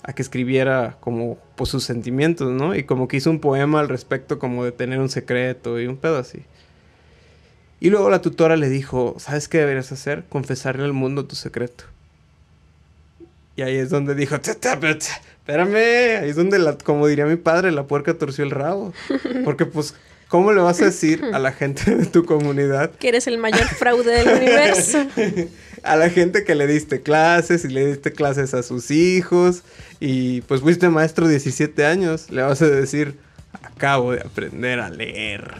[0.07, 2.75] a que escribiera como pues, sus sentimientos, ¿no?
[2.75, 5.97] Y como que hizo un poema al respecto como de tener un secreto y un
[5.97, 6.43] pedo así.
[7.79, 10.23] Y luego la tutora le dijo, ¿sabes qué deberías hacer?
[10.29, 11.85] Confesarle al mundo tu secreto.
[13.55, 17.07] Y ahí es donde dijo, "Tsa, tsa, pero, tsa, espérame, ahí es donde, la, como
[17.07, 18.93] diría mi padre, la puerca torció el rabo.
[19.43, 19.95] Porque pues,
[20.27, 23.65] ¿cómo le vas a decir a la gente de tu comunidad Que eres el mayor
[23.67, 25.03] fraude del universo.
[25.85, 29.63] a la gente que le diste clases y le diste clases a sus hijos
[29.99, 33.17] y pues fuiste maestro 17 años, le vas a decir,
[33.63, 35.53] acabo de aprender a leer.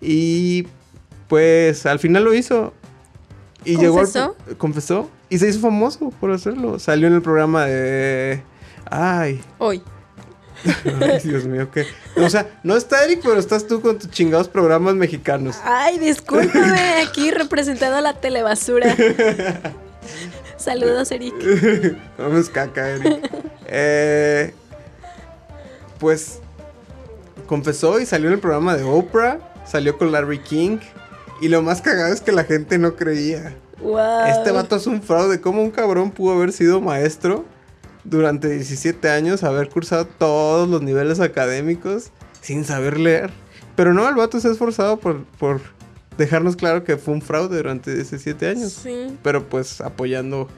[0.00, 0.66] Y
[1.28, 2.74] pues al final lo hizo.
[3.64, 4.36] Y llegó al- ¿Confesó?
[4.58, 6.78] confesó y se hizo famoso por hacerlo.
[6.78, 8.42] Salió en el programa de
[8.90, 9.82] ay, Hoy.
[11.00, 14.48] ay, Dios mío, que o sea, no está Eric, pero estás tú con tus chingados
[14.48, 15.56] programas mexicanos.
[15.64, 18.94] Ay, discúlpame, aquí representando a la telebasura.
[20.56, 21.34] Saludos, Eric.
[22.18, 23.30] Vamos caca, Eric.
[23.66, 24.54] Eh,
[25.98, 26.38] pues
[27.46, 30.78] confesó y salió en el programa de Oprah, salió con Larry King.
[31.40, 33.56] Y lo más cagado es que la gente no creía.
[33.80, 34.26] Wow.
[34.26, 35.40] Este vato es un fraude.
[35.40, 37.44] ¿Cómo un cabrón pudo haber sido maestro
[38.04, 42.10] durante 17 años, haber cursado todos los niveles académicos
[42.40, 43.30] sin saber leer?
[43.76, 45.60] Pero no, el vato se ha esforzado por, por
[46.18, 49.16] dejarnos claro que fue un fraude durante 17 años Sí.
[49.22, 50.48] pero pues apoyando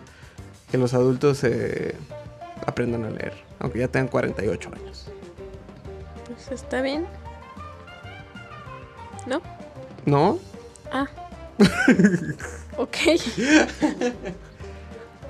[0.70, 1.94] que los adultos eh,
[2.66, 5.06] aprendan a leer, aunque ya tengan 48 años.
[6.26, 7.06] Pues está bien.
[9.26, 9.40] ¿No?
[10.06, 10.38] ¿No?
[10.90, 11.06] Ah.
[12.76, 12.96] ok.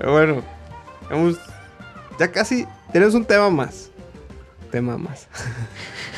[0.03, 0.43] Bueno,
[1.11, 1.39] vamos,
[2.19, 3.91] ya casi tenemos un tema más.
[4.71, 5.27] Tema más.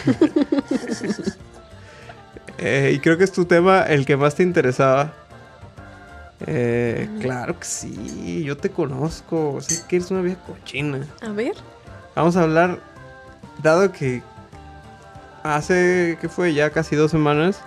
[2.59, 5.13] Eh, y creo que es tu tema el que más te interesaba.
[6.47, 11.07] Eh, claro que sí, yo te conozco, sé que eres una vieja cochina.
[11.21, 11.53] A ver.
[12.15, 12.81] Vamos a hablar,
[13.63, 14.23] dado que
[15.43, 17.61] hace, que fue ya casi dos semanas,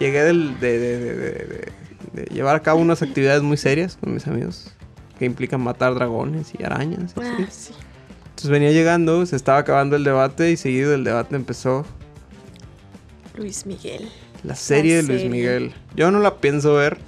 [0.00, 1.72] llegué del- de, de- de- de- de-
[2.14, 4.72] de llevar a cabo unas actividades muy serias con mis amigos,
[5.18, 7.14] que implican matar dragones y arañas.
[7.16, 7.20] y.
[7.22, 7.72] Ah, sí.
[8.30, 11.86] Entonces venía llegando, se estaba acabando el debate y seguido del debate empezó
[13.34, 14.10] Luis Miguel.
[14.42, 15.30] la serie La de Luis serie.
[15.30, 15.74] Miguel.
[15.94, 16.98] Yo no la pienso ver,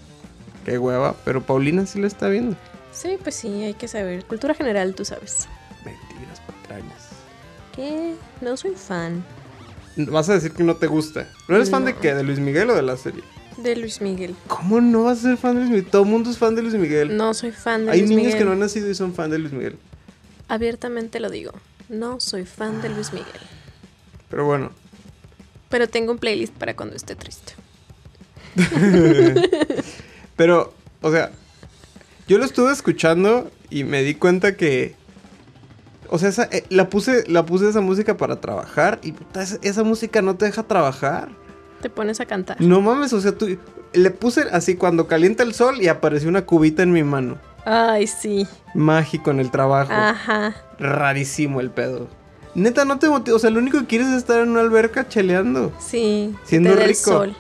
[0.64, 2.56] qué hueva, pero Paulina sí la está viendo.
[2.92, 4.24] Sí, pues sí, hay que saber.
[4.24, 5.46] Cultura general, tú sabes.
[5.84, 7.08] Mentiras, patrañas.
[7.76, 9.22] Que no soy fan
[9.96, 11.28] Vas a decir que no te gusta.
[11.48, 12.14] ¿No eres fan de qué?
[12.14, 13.22] ¿De Luis Miguel o de la serie?
[13.62, 14.34] De Luis Miguel.
[14.46, 15.86] ¿Cómo no vas a ser fan de Luis Miguel?
[15.90, 17.16] Todo el mundo es fan de Luis Miguel.
[17.16, 18.38] No soy fan de Hay Luis niños Miguel.
[18.38, 19.76] que no han nacido y son fan de Luis Miguel.
[20.48, 21.52] Abiertamente lo digo.
[21.88, 23.26] No soy fan de Luis Miguel.
[24.30, 24.70] Pero bueno,
[25.68, 27.52] Pero tengo un playlist para cuando esté triste.
[30.36, 31.30] pero, o sea,
[32.26, 34.94] yo lo estuve escuchando y me di cuenta que,
[36.08, 39.58] o sea, esa, eh, la puse, la puse esa música para trabajar y puta, esa,
[39.62, 41.28] esa música no te deja trabajar.
[41.80, 42.60] Te pones a cantar.
[42.60, 43.56] No mames, o sea, tú,
[43.92, 47.38] le puse así cuando calienta el sol y apareció una cubita en mi mano.
[47.64, 48.46] Ay, sí.
[48.74, 49.92] Mágico en el trabajo.
[49.92, 50.54] Ajá.
[50.78, 52.08] Rarísimo el pedo.
[52.54, 53.36] Neta, no te motiva.
[53.36, 55.72] O sea, lo único que quieres es estar en una alberca cheleando.
[55.78, 56.34] Sí.
[56.44, 57.10] Siendo dé el rico.
[57.10, 57.36] sol.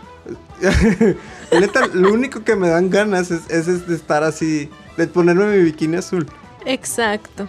[1.52, 5.46] Neta, lo único que me dan ganas es, es- es de estar así, de ponerme
[5.56, 6.26] mi bikini azul.
[6.66, 7.48] Exacto.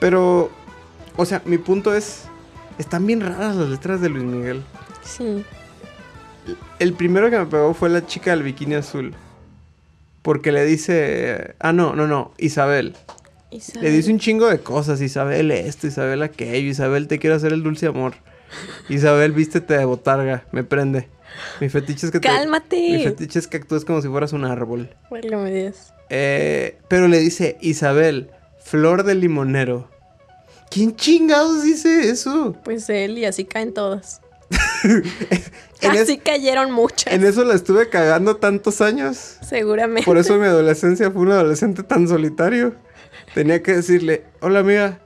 [0.00, 0.50] Pero,
[1.16, 2.22] o sea, mi punto es,
[2.78, 4.62] están bien raras las letras de Luis Miguel.
[5.04, 5.44] Sí.
[6.78, 9.14] El primero que me pegó fue la chica del bikini azul.
[10.22, 12.94] Porque le dice, ah, no, no, no, Isabel.
[13.50, 13.82] Isabel.
[13.82, 17.62] Le dice un chingo de cosas, Isabel esto, Isabel aquello, Isabel te quiero hacer el
[17.62, 18.14] dulce amor.
[18.88, 21.08] Isabel, vístete de botarga, me prende.
[21.60, 22.28] Mi fetiche es que te...
[22.28, 22.76] ¡Cálmate!
[22.76, 24.90] Mi fetiche es que actúes como si fueras un árbol.
[25.10, 25.92] Válgame Dios.
[26.10, 29.88] Eh, pero le dice, Isabel, flor de limonero.
[30.70, 32.54] ¿Quién chingados dice eso?
[32.64, 34.20] Pues él y así caen todas.
[35.80, 37.12] Es- Así cayeron muchas.
[37.12, 39.36] En eso la estuve cagando tantos años.
[39.48, 40.04] Seguramente.
[40.04, 42.74] Por eso mi adolescencia fue un adolescente tan solitario.
[43.34, 44.98] Tenía que decirle, hola amiga.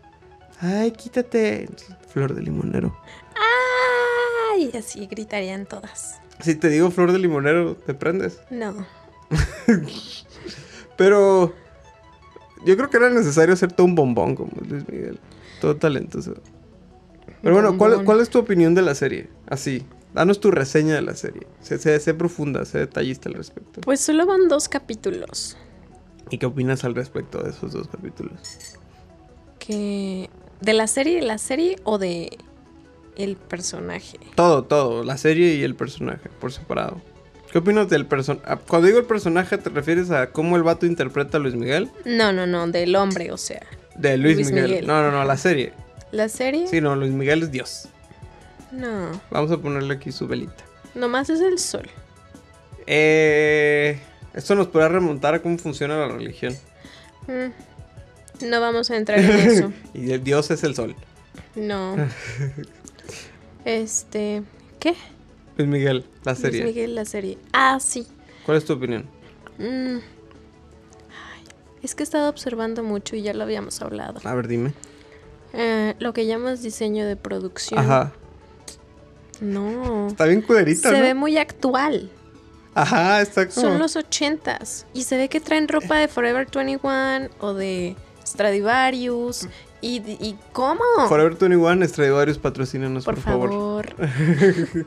[0.60, 1.68] Ay, quítate.
[2.12, 2.96] Flor de limonero.
[4.54, 6.20] Ay, así gritarían todas.
[6.40, 8.40] Si te digo flor de limonero, te prendes.
[8.50, 8.86] No.
[10.96, 11.54] Pero
[12.64, 15.18] yo creo que era necesario hacer todo un bombón como Luis Miguel.
[15.60, 16.34] Todo talentoso.
[17.42, 19.28] Pero bueno, ¿cuál, cuál es tu opinión de la serie?
[19.48, 19.84] Así,
[20.14, 21.46] danos tu reseña de la serie.
[21.60, 23.80] Sé, sé- sé profunda, sé detallista al respecto.
[23.80, 25.56] Pues solo van dos capítulos.
[26.30, 28.38] ¿Y qué opinas al respecto de esos dos capítulos?
[29.58, 30.30] Que.
[30.60, 32.38] ¿De la serie, de la serie o de
[33.16, 34.18] el personaje?
[34.36, 37.00] Todo, todo, la serie y el personaje, por separado.
[37.50, 38.46] ¿Qué opinas del personaje?
[38.68, 41.90] Cuando digo el personaje, ¿te refieres a cómo el vato interpreta a Luis Miguel?
[42.06, 43.60] No, no, no, del hombre, o sea.
[43.96, 44.66] De Luis, Luis Miguel.
[44.70, 44.86] Miguel.
[44.86, 45.72] No, no, no, la serie.
[46.12, 46.66] ¿La serie?
[46.68, 47.88] Sí, no, Luis Miguel es Dios.
[48.70, 49.10] No.
[49.30, 50.64] Vamos a ponerle aquí su velita.
[50.94, 51.88] Nomás es el sol.
[52.86, 53.98] Eh,
[54.34, 56.54] esto nos podrá remontar a cómo funciona la religión.
[57.26, 59.72] Mm, No vamos a entrar en eso.
[59.94, 60.94] y el Dios es el sol.
[61.54, 61.96] No.
[63.64, 64.42] Este.
[64.80, 64.94] ¿Qué?
[65.56, 66.62] Luis Miguel, la serie.
[66.62, 67.38] Luis Miguel, la serie.
[67.52, 68.06] Ah, sí.
[68.44, 69.04] ¿Cuál es tu opinión?
[69.58, 69.98] Mm.
[69.98, 71.44] Ay,
[71.82, 74.20] es que he estado observando mucho y ya lo habíamos hablado.
[74.24, 74.72] A ver, dime.
[75.52, 77.80] Eh, lo que llamas diseño de producción.
[77.80, 78.12] Ajá.
[79.40, 80.08] No.
[80.08, 81.02] Está bien culerita, Se ¿no?
[81.02, 82.10] ve muy actual.
[82.74, 83.68] Ajá, está como...
[83.68, 84.86] Son los ochentas.
[84.94, 87.96] Y se ve que traen ropa de Forever 21 o de
[88.26, 89.48] Stradivarius.
[89.80, 90.80] ¿Y, y cómo?
[91.08, 93.50] Forever 21, Stradivarius, patrocínanos, por, por favor.
[93.50, 93.96] favor.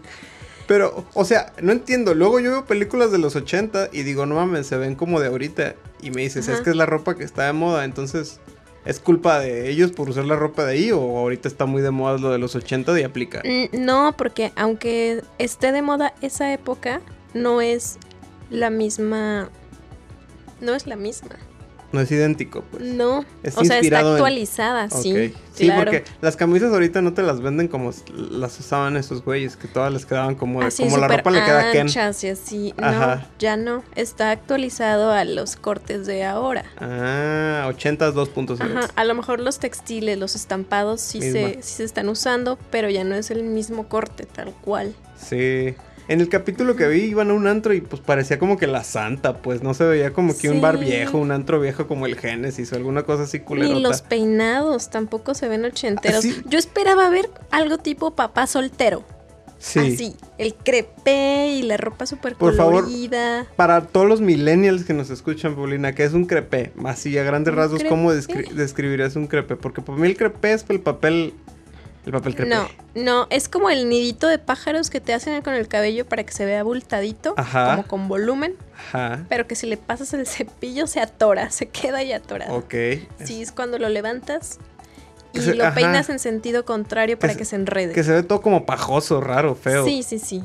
[0.68, 2.16] Pero, o sea, no entiendo.
[2.16, 5.28] Luego yo veo películas de los 80 y digo, no mames, se ven como de
[5.28, 5.76] ahorita.
[6.02, 6.58] Y me dices, Ajá.
[6.58, 7.84] es que es la ropa que está de moda.
[7.86, 8.40] Entonces,
[8.86, 10.92] ¿es culpa de ellos por usar la ropa de ahí?
[10.92, 13.42] ¿O ahorita está muy de moda lo de los 80 y aplica?
[13.74, 17.02] No, porque aunque esté de moda esa época,
[17.34, 17.98] no es
[18.50, 19.50] la misma.
[20.62, 21.36] No es la misma.
[21.92, 22.84] No es idéntico, pues.
[22.84, 23.24] No.
[23.44, 25.34] Es o sea, está en- actualizada, sí.
[25.54, 25.86] Sí, claro.
[25.92, 29.94] porque las camisas ahorita no te las venden como las usaban esos güeyes, que todas
[29.94, 31.88] les quedaban como, de- Así, como la ropa le queda a Ken.
[31.88, 32.74] y así.
[32.78, 33.16] Ajá.
[33.16, 33.84] No, ya no.
[33.96, 36.66] Está actualizado a los cortes de ahora.
[36.78, 38.60] Ah, 80s 2.0.
[38.62, 42.90] Ajá, a lo mejor los textiles, los estampados sí se, sí se están usando, pero
[42.90, 44.94] ya no es el mismo corte tal cual.
[45.18, 45.76] Sí.
[46.08, 48.84] En el capítulo que vi iban a un antro y pues parecía como que la
[48.84, 52.16] santa, pues no se veía como que un bar viejo, un antro viejo como el
[52.18, 53.74] Génesis o alguna cosa así culerota.
[53.76, 56.22] Ni los peinados tampoco se ven ochenteros.
[56.22, 56.36] Sí.
[56.48, 59.04] Yo esperaba ver algo tipo papá soltero.
[59.58, 59.80] Sí.
[59.80, 62.84] Así, el crepé y la ropa súper Por favor.
[62.84, 63.48] colorida.
[63.56, 66.72] Para todos los millennials que nos escuchan, Paulina, ¿qué es un crepé?
[66.84, 69.56] Así a grandes ¿Un rasgos, ¿cómo descri- describirías un crepé?
[69.56, 71.34] Porque para mí el crepé es el papel...
[72.06, 72.48] El papel.
[72.48, 76.24] No, no, es como el nidito de pájaros que te hacen con el cabello para
[76.24, 77.72] que se vea abultadito, Ajá.
[77.78, 79.26] como con volumen, Ajá.
[79.28, 82.56] pero que si le pasas el cepillo se atora, se queda ahí atorado.
[82.56, 82.74] Ok.
[83.24, 84.60] Sí, es cuando lo levantas
[85.34, 85.74] y se- lo ajá.
[85.76, 87.94] peinas en sentido contrario para que se enrede.
[87.94, 89.84] Que se ve todo como pajoso, raro, feo.
[89.86, 90.44] Sí, sí, sí.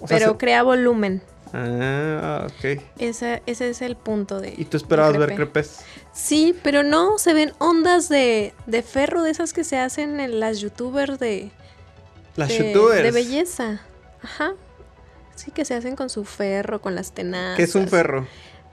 [0.00, 1.22] O sea, pero se- crea volumen.
[1.56, 2.82] Ah, ok.
[2.98, 4.54] Ese, ese es el punto de.
[4.56, 5.52] ¿Y tú esperabas ver crepé.
[5.52, 5.84] crepés?
[6.12, 10.40] Sí, pero no, se ven ondas de, de ferro de esas que se hacen en
[10.40, 11.52] las youtubers de,
[12.34, 13.04] Las de, youtubers.
[13.04, 13.82] de belleza.
[14.20, 14.54] Ajá.
[15.36, 17.56] Sí, que se hacen con su ferro, con las tenazas.
[17.56, 18.26] ¿Qué es un ferro?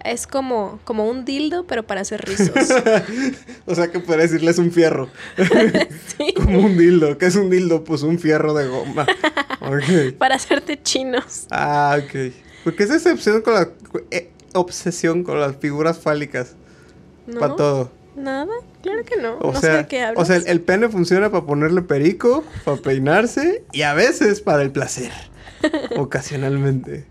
[0.04, 2.50] Es como, como un dildo, pero para hacer rizos.
[3.68, 5.10] o sea que podría decirles un fierro.
[6.18, 6.34] sí.
[6.36, 7.20] Como un dildo.
[7.20, 7.84] ¿Qué es un dildo?
[7.84, 9.06] Pues un fierro de goma.
[10.18, 11.46] Para hacerte chinos.
[11.52, 12.34] Ah, ok.
[12.64, 13.70] ¿Por qué es esa obsesión con la
[14.12, 16.56] eh, obsesión con las figuras fálicas?
[17.28, 17.40] ¿No?
[17.40, 17.92] Para todo.
[18.16, 18.54] Nada,
[18.84, 19.36] claro que no.
[19.38, 20.22] O no sea, sé de qué hablas.
[20.22, 24.62] o sea, el, el pene funciona para ponerle perico, para peinarse y a veces para
[24.64, 25.12] el placer.
[25.98, 27.06] Ocasionalmente.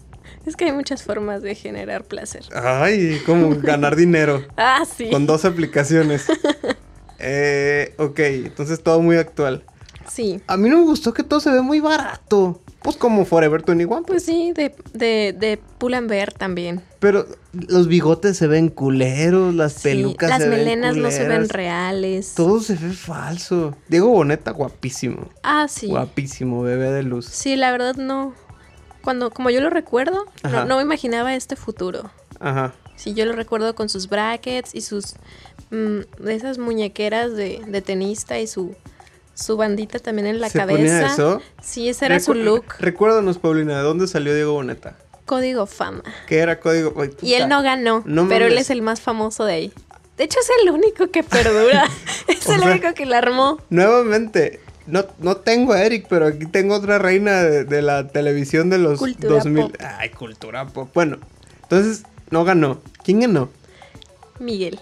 [0.47, 2.45] Es que hay muchas formas de generar placer.
[2.55, 5.11] Ay, como ganar dinero Ah, sí.
[5.11, 6.27] con dos aplicaciones.
[7.23, 9.63] Eh, ok, entonces todo muy actual.
[10.11, 10.41] Sí.
[10.47, 12.59] A mí no me gustó que todo se ve muy barato.
[12.83, 14.05] Pues como Forever 21.
[14.05, 16.83] Pues sí, de, de, de Pull&Bear también.
[16.99, 21.29] Pero los bigotes se ven culeros, las Sí, pelucas Las se ven melenas no se
[21.29, 22.35] ven reales.
[22.35, 23.77] Todo se ve falso.
[23.89, 25.29] Diego Boneta, guapísimo.
[25.43, 25.89] Ah, sí.
[25.89, 27.27] Guapísimo, bebé de luz.
[27.27, 28.35] Sí, la verdad no.
[29.03, 32.11] Cuando, como yo lo recuerdo, no, no me imaginaba este futuro.
[32.39, 32.75] Ajá.
[32.97, 35.15] Sí, yo lo recuerdo con sus brackets y sus
[35.71, 38.75] mm, de esas muñequeras de, de tenista y su
[39.41, 40.77] su bandita también en la ¿Se cabeza.
[40.79, 41.41] ponía eso?
[41.63, 42.65] Sí, ese era su look.
[42.79, 44.97] Recuérdanos, Paulina, ¿de dónde salió Diego Boneta?
[45.27, 46.03] Código fama.
[46.27, 46.93] ¿Qué era código?
[47.01, 49.73] Ay, Y él no ganó, No pero él es el más famoso de ahí.
[50.19, 51.87] De hecho, es el único que perdura.
[52.29, 53.59] es O el sea- único que la armó.
[53.71, 58.69] Nuevamente, no, no tengo a Eric, pero aquí tengo otra reina de, de la televisión
[58.71, 59.63] de los Cultura 2000.
[59.63, 59.77] pop.
[59.99, 60.91] Ay, cultura pop.
[60.93, 61.19] Bueno,
[61.63, 62.81] entonces no ganó.
[63.05, 63.49] ¿Quién ganó?
[64.39, 64.81] Miguel.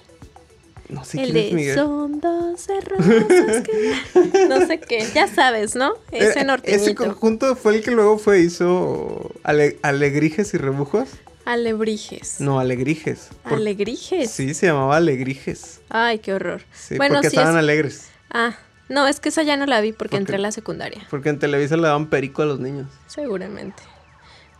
[0.88, 1.74] No sé el quién es Miguel.
[1.76, 3.94] son doce rosas que...
[4.48, 5.06] No sé qué.
[5.14, 5.92] Ya sabes, ¿no?
[6.10, 6.94] Ese Eh, Ese norteñito.
[7.04, 11.08] conjunto fue el que luego fue hizo Ale- Alegrijes y Rebujos.
[11.44, 12.40] Alebrijes.
[12.40, 13.28] No, Alegrijes.
[13.42, 14.30] Por- Alegrijes.
[14.30, 15.80] Sí, se llamaba Alegrijes.
[15.88, 16.62] Ay, qué horror.
[16.72, 18.08] Sí, bueno, porque sí estaban es- alegres.
[18.30, 18.56] Ah,
[18.88, 20.16] no, es que esa ya no la vi porque ¿Por qué?
[20.18, 21.06] entré a la secundaria.
[21.10, 22.86] Porque en Televisa le daban perico a los niños.
[23.06, 23.82] Seguramente.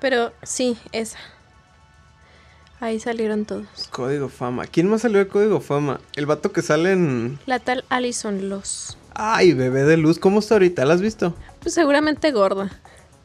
[0.00, 1.18] Pero sí, esa.
[2.80, 3.66] Ahí salieron todos.
[3.90, 4.66] Código Fama.
[4.66, 6.00] ¿Quién más salió de Código Fama?
[6.14, 7.38] El vato que sale en...
[7.46, 8.96] La tal Alison Los.
[9.14, 10.18] Ay, bebé de luz.
[10.20, 10.84] ¿Cómo está ahorita?
[10.84, 11.34] ¿La has visto?
[11.60, 12.70] Pues seguramente gorda.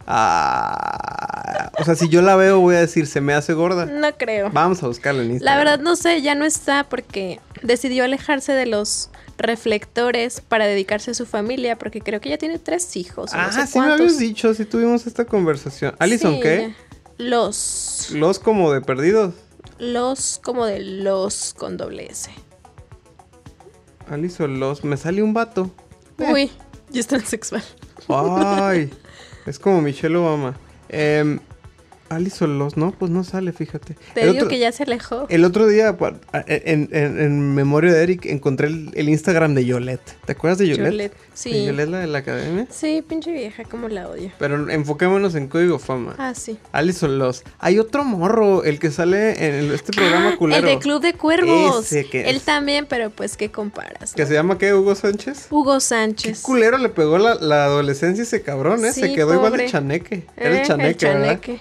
[0.07, 3.85] Ah, o sea, si yo la veo voy a decir, se me hace gorda.
[3.85, 4.49] No creo.
[4.51, 5.57] Vamos a buscarla en La Instagram.
[5.59, 11.13] verdad no sé, ya no está porque decidió alejarse de los reflectores para dedicarse a
[11.13, 13.31] su familia porque creo que ya tiene tres hijos.
[13.33, 15.95] Ah, no sé sí me habías dicho, sí tuvimos esta conversación.
[15.99, 16.75] ¿Alison Sí, qué?
[17.17, 18.09] Los.
[18.11, 19.33] Los como de perdidos.
[19.79, 22.31] Los como de los con doble S.
[24.09, 24.83] Alison Los.
[24.83, 25.69] Me sale un vato.
[26.17, 26.31] Eh.
[26.31, 26.51] Uy,
[26.89, 27.63] ya es transexual.
[28.07, 28.91] Ay,
[29.45, 30.55] es como Michelle Obama.
[30.89, 31.39] Eh,
[32.09, 33.95] Alison Los, no, pues no sale, fíjate.
[34.13, 35.25] Te El digo otro- que ya se alejó.
[35.29, 39.65] El otro día, pa- en, en- en memoria de Eric, encontré el, el Instagram de
[39.65, 40.15] Yolette.
[40.25, 40.91] ¿Te acuerdas de Yolette?
[40.91, 41.51] Yolette, sí.
[41.51, 42.67] ¿De Yolette, la de la academia?
[42.69, 44.31] Sí, pinche vieja, como la odio.
[44.37, 46.15] Pero enfoquémonos en Código Fama.
[46.17, 46.57] Ah, sí.
[46.71, 47.43] Alison Los.
[47.59, 50.67] Hay otro morro, el que sale en el- este programa Ah, culero.
[50.67, 51.85] El de Club de Cuervos.
[51.91, 54.13] Ese que Él es- también, pero pues, ¿qué comparas?
[54.13, 54.27] Que no?
[54.27, 54.73] se llama, ¿qué?
[54.73, 55.47] ¿Hugo Sánchez?
[55.49, 56.41] Hugo Qué Sánchez.
[56.41, 58.91] culero le pegó la, la adolescencia ese cabrón, ¿eh?
[58.91, 60.25] se quedó igual de chaneque.
[60.37, 61.23] Era el Eh, chaneque, ¿verdad?
[61.41, 61.59] chaneque.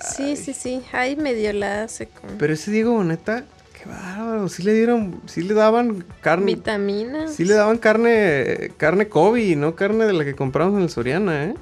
[0.00, 0.82] Sí, sí, sí.
[0.92, 3.44] Ahí medio la hace con Pero ese Diego Boneta,
[3.78, 4.48] qué bárbaro.
[4.48, 6.46] Sí le dieron, sí le daban carne.
[6.54, 7.34] vitaminas.
[7.34, 11.44] Sí le daban carne, carne Kobe, no carne de la que compramos en el Soriana,
[11.44, 11.54] ¿eh?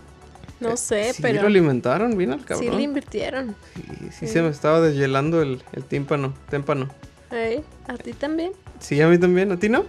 [0.60, 2.76] No sé, sí pero lo alimentaron bien al sí cabrón.
[2.76, 3.54] le invirtieron.
[3.74, 6.88] Sí, sí se me estaba deshielando el, el tímpano, témpano.
[7.30, 8.52] Ey, A ti también.
[8.80, 9.84] Sí, a mí también, ¿a ti no?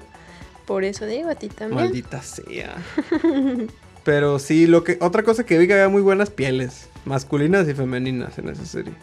[0.68, 1.86] Por eso digo, a ti también.
[1.86, 2.76] Maldita sea.
[4.04, 7.74] Pero sí, lo que otra cosa que vi que había muy buenas pieles, masculinas y
[7.74, 8.93] femeninas en esa serie.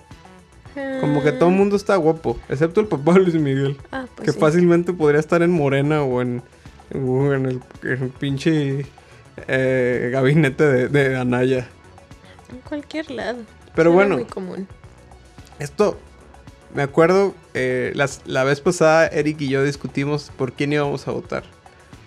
[1.01, 4.27] Como que todo el mundo está guapo, excepto el papá de Luis Miguel, Ah, pues
[4.27, 4.39] que sí.
[4.39, 6.43] fácilmente podría estar en Morena o en,
[6.95, 8.85] o en el, en el pinche
[9.49, 11.67] eh, gabinete de, de Anaya.
[12.51, 13.39] En cualquier lado.
[13.75, 14.69] Pero bueno, muy común.
[15.59, 15.99] esto
[16.75, 21.11] me acuerdo eh, las- la vez pasada Eric y yo discutimos por quién íbamos a
[21.13, 21.45] votar.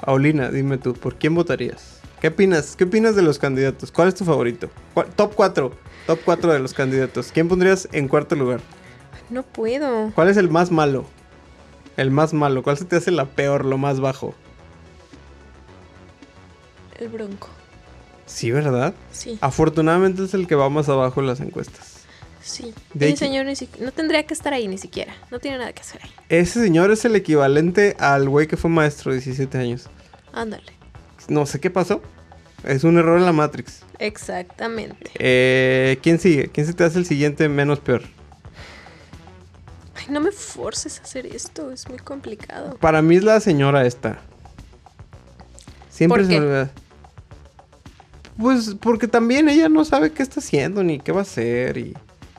[0.06, 2.00] Paulina, dime tú, ¿por quién votarías?
[2.22, 2.76] ¿Qué opinas?
[2.76, 3.92] ¿Qué opinas de los candidatos?
[3.92, 4.70] ¿Cuál es tu favorito?
[4.94, 5.72] ¿Cuál- top 4.
[6.10, 7.32] Top 4 de los candidatos.
[7.32, 8.62] ¿Quién pondrías en cuarto lugar?
[9.30, 10.10] No puedo.
[10.16, 11.06] ¿Cuál es el más malo?
[11.98, 12.64] El más malo.
[12.64, 14.34] ¿Cuál se te hace la peor, lo más bajo?
[16.98, 17.48] El bronco.
[18.26, 18.96] Sí, ¿verdad?
[19.12, 21.98] Sí, Afortunadamente es el que va más abajo en las encuestas.
[22.42, 22.74] sí.
[22.96, 25.14] De hecho- señor ni si- no tendría que estar ahí ni siquiera.
[25.30, 26.12] No tiene nada que hacer ahí.
[26.30, 29.88] Ese señor es el equivalente al güey que fue maestro de 17 años.
[30.34, 30.74] Ándale.
[31.28, 32.02] No sé qué pasó.
[32.64, 33.84] Es un error en la Matrix.
[34.00, 35.12] Exactamente.
[35.16, 36.50] Eh, ¿Quién sigue?
[36.50, 38.02] ¿Quién se te hace el siguiente menos peor?
[39.96, 41.72] Ay, no me forces a hacer esto.
[41.72, 42.78] Es muy complicado.
[42.78, 44.20] Para mí es la señora esta.
[45.90, 46.46] Siempre ¿Por se me qué?
[46.46, 46.72] olvida.
[48.38, 51.94] Pues porque también ella no sabe qué está haciendo ni qué va a hacer y,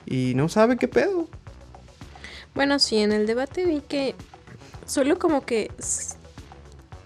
[0.07, 1.29] y no sabe qué pedo.
[2.55, 4.15] Bueno, sí, en el debate vi que
[4.87, 5.71] solo como que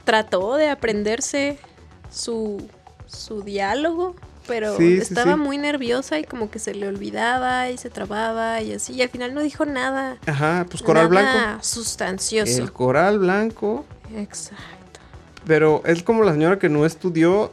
[0.05, 1.59] trató de aprenderse
[2.11, 2.69] su,
[3.07, 4.15] su diálogo,
[4.47, 5.39] pero Sí, sí, estaba sí.
[5.39, 8.93] muy nerviosa y como que se le olvidaba y se trababa y así.
[8.95, 10.19] Y al final no dijo nada.
[10.27, 11.65] Ajá, pues coral nada blanco.
[11.65, 12.63] sustancioso.
[12.63, 13.85] El coral blanco.
[14.17, 15.01] Exacto.
[15.47, 17.53] Pero es como la señora que no estudió,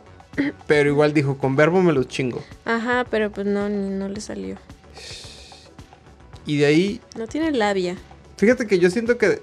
[0.67, 2.43] pero igual dijo, con verbo me lo chingo.
[2.65, 4.57] Ajá, pero pues no, ni, no le salió.
[6.45, 7.95] Y de ahí No tiene labia.
[8.37, 9.41] Fíjate que yo siento que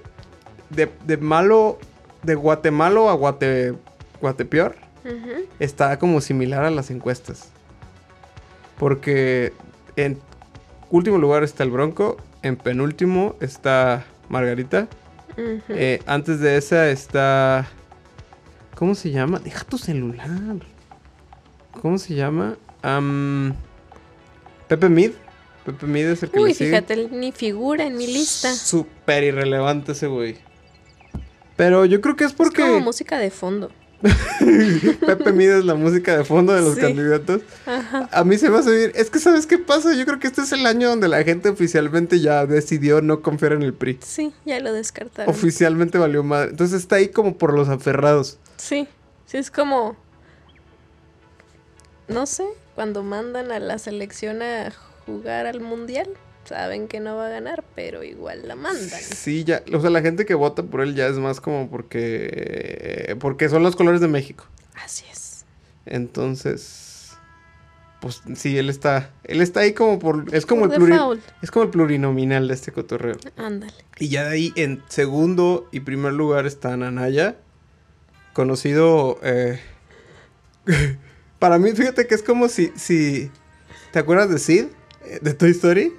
[0.69, 1.79] de, de malo,
[2.23, 3.73] de Guatemala a Guate,
[4.19, 4.75] Guatepeor,
[5.59, 7.49] Está como similar a las encuestas.
[8.77, 9.53] Porque
[9.95, 10.19] en
[10.89, 14.87] último lugar está el Bronco, en penúltimo está Margarita,
[15.69, 17.67] eh, antes de esa está...
[18.75, 19.39] ¿Cómo se llama?
[19.39, 20.29] Deja tu celular.
[21.81, 22.57] ¿Cómo se llama?
[22.81, 23.53] Am,
[24.67, 25.11] Pepe Mid.
[25.65, 26.69] Pepe Mid es el que Uy, le sigue.
[26.69, 28.53] fíjate, ni figura en mi lista.
[28.53, 30.37] Súper irrelevante ese güey.
[31.57, 33.69] Pero yo creo que es Es como porque música de fondo.
[35.05, 36.81] Pepe Mide es la música de fondo de los Sí.
[36.81, 37.41] candidatos.
[37.65, 38.07] Ajá.
[38.11, 38.91] A mí se me va a subir.
[38.95, 39.93] Es que, ¿sabes qué pasa?
[39.93, 43.53] Yo creo que este es el año donde la gente oficialmente ya decidió no confiar
[43.53, 43.99] en el PRI.
[44.01, 45.33] Sí, ya lo descartaron.
[45.33, 46.51] Oficialmente valió madre.
[46.51, 48.37] Entonces está ahí como por los aferrados.
[48.57, 48.87] Sí,
[49.25, 49.97] sí, es como,
[52.07, 52.45] no sé,
[52.75, 54.71] cuando mandan a la selección a
[55.05, 56.07] jugar al mundial,
[56.49, 58.89] saben que no va a ganar, pero igual la mandan.
[58.99, 63.15] Sí, ya, o sea, la gente que vota por él ya es más como porque
[63.19, 64.45] porque son los colores de México.
[64.83, 65.45] Así es.
[65.85, 67.13] Entonces,
[68.01, 71.51] pues sí, él está él está ahí como por es como Por el pluri- es
[71.51, 73.17] como el plurinominal de este cotorreo.
[73.37, 73.73] Ándale.
[73.99, 77.35] Y ya de ahí en segundo y primer lugar está Anaya,
[78.33, 79.59] conocido eh,
[81.39, 83.31] para mí, fíjate que es como si si
[83.91, 84.65] ¿te acuerdas de Sid
[85.05, 85.93] eh, de Toy Story?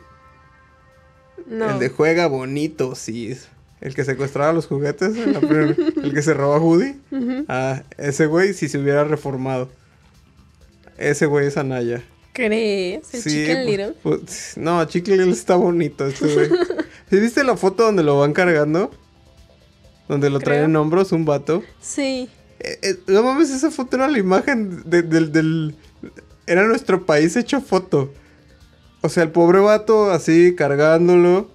[1.51, 1.68] No.
[1.72, 3.36] El de juega bonito, sí.
[3.82, 6.94] El que secuestraba los juguetes, primer- el que se robó a Woody.
[7.48, 9.68] Ah, ese güey si se hubiera reformado.
[10.98, 12.03] Ese güey es Anaya.
[12.32, 13.12] ¿Crees?
[13.14, 13.94] ¿El Chicken pues, Little?
[14.03, 16.48] pues, no, Chicken Little está bonito este güey.
[17.11, 18.90] ¿Sí viste la foto donde lo van cargando?
[20.09, 21.62] Donde lo traen en hombros un vato.
[21.80, 22.28] Sí.
[22.61, 25.74] Eh, eh, no mames, esa foto era la imagen de- del, del...
[26.46, 28.12] Era nuestro país hecho foto.
[29.03, 31.48] O sea, el pobre vato así cargándolo.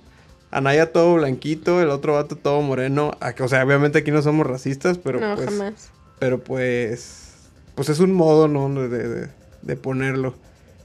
[0.52, 3.12] Anaya todo blanquito, el otro vato todo moreno.
[3.36, 5.50] Que, O sea, obviamente aquí no somos racistas, pero no, pues...
[5.50, 5.89] jamás.
[6.20, 7.34] Pero pues...
[7.76, 8.70] Pues es un modo, ¿no?
[8.88, 9.30] De, de-
[9.62, 10.36] de ponerlo.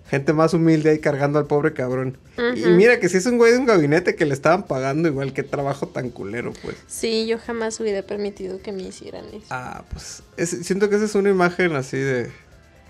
[0.08, 2.18] Gente más humilde ahí cargando al pobre cabrón.
[2.56, 5.32] Y mira que si es un güey de un gabinete que le estaban pagando igual,
[5.32, 6.76] qué trabajo tan culero, pues.
[6.88, 9.44] Sí, yo jamás hubiera permitido que me hicieran eso.
[9.50, 12.32] Ah, pues es- siento que esa es una imagen así de,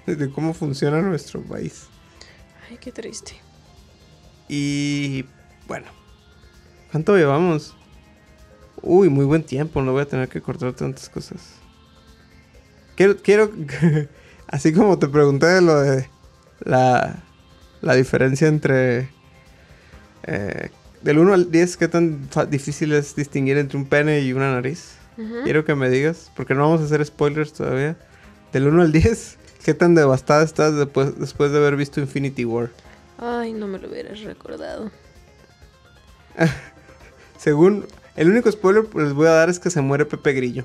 [0.06, 1.82] de cómo funciona nuestro país.
[2.70, 3.32] Ay, qué triste.
[4.52, 5.26] Y
[5.68, 5.86] bueno,
[6.90, 7.76] ¿cuánto llevamos?
[8.82, 11.52] Uy, muy buen tiempo, no voy a tener que cortar tantas cosas.
[12.96, 13.52] Quiero, quiero,
[14.48, 16.08] así como te pregunté de lo de
[16.64, 17.22] la,
[17.80, 19.08] la diferencia entre
[20.24, 20.70] eh,
[21.00, 24.96] del 1 al 10, qué tan difícil es distinguir entre un pene y una nariz.
[25.44, 27.96] Quiero que me digas, porque no vamos a hacer spoilers todavía.
[28.52, 32.70] Del 1 al 10, ¿qué tan devastada estás después, después de haber visto Infinity War?
[33.22, 34.90] Ay, no me lo hubieras recordado.
[37.38, 40.64] Según, el único spoiler que les voy a dar es que se muere Pepe Grillo.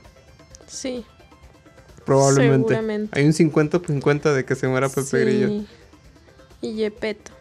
[0.68, 1.06] Sí.
[2.06, 2.70] Probablemente.
[2.70, 3.20] Seguramente.
[3.20, 5.18] Hay un 50-50 de que se muera Pepe sí.
[5.18, 5.66] Grillo.
[6.62, 7.32] Y Yepeto.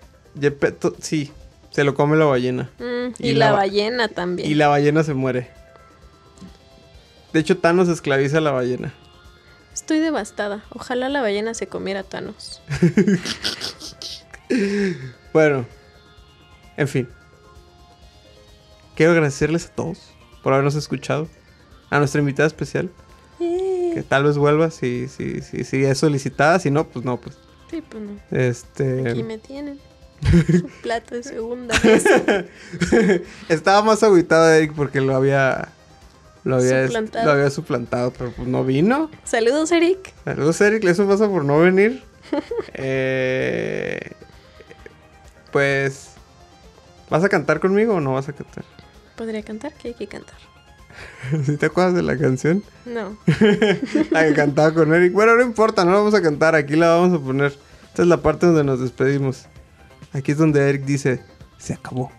[0.40, 1.30] Gepetto, sí,
[1.70, 2.70] se lo come la ballena.
[2.80, 4.50] Mm, Y y, la la, ba- ballena también.
[4.50, 5.48] Y la ballena se muere.
[7.32, 8.92] De hecho, Thanos esclaviza a la ballena.
[9.72, 10.64] Estoy devastada.
[10.70, 12.62] Ojalá la ballena se comiera a Thanos.
[15.32, 15.66] Bueno,
[16.76, 17.08] en fin.
[18.94, 21.28] Quiero agradecerles a todos por habernos escuchado.
[21.90, 22.90] A nuestra invitada especial,
[23.38, 26.58] que tal vez vuelva si, si, si, si es solicitada.
[26.58, 27.36] Si no, pues no, pues.
[27.70, 28.18] Sí, pues no.
[28.36, 29.08] Este.
[29.10, 29.78] Aquí me tienen.
[30.50, 32.44] Su plato de segunda mesa.
[33.48, 35.68] Estaba más agüitado Eric porque lo había.
[36.42, 37.24] Lo había, Suplantado.
[37.26, 39.10] lo había suplantado, pero pues no vino.
[39.24, 40.12] Saludos, Eric.
[40.24, 40.84] Saludos, Eric.
[40.84, 42.02] Eso pasa por no venir.
[42.74, 44.10] Eh,
[45.54, 46.08] pues.
[47.08, 48.64] ¿Vas a cantar conmigo o no vas a cantar?
[49.16, 49.72] ¿Podría cantar?
[49.74, 50.34] ¿Qué hay que cantar?
[51.46, 52.64] ¿Sí te acuerdas de la canción?
[52.84, 53.16] No.
[54.10, 55.12] La que cantaba con Eric.
[55.12, 56.56] Bueno, no importa, no la vamos a cantar.
[56.56, 57.56] Aquí la vamos a poner.
[57.86, 59.46] Esta es la parte donde nos despedimos.
[60.12, 61.22] Aquí es donde Eric dice:
[61.56, 62.10] Se acabó.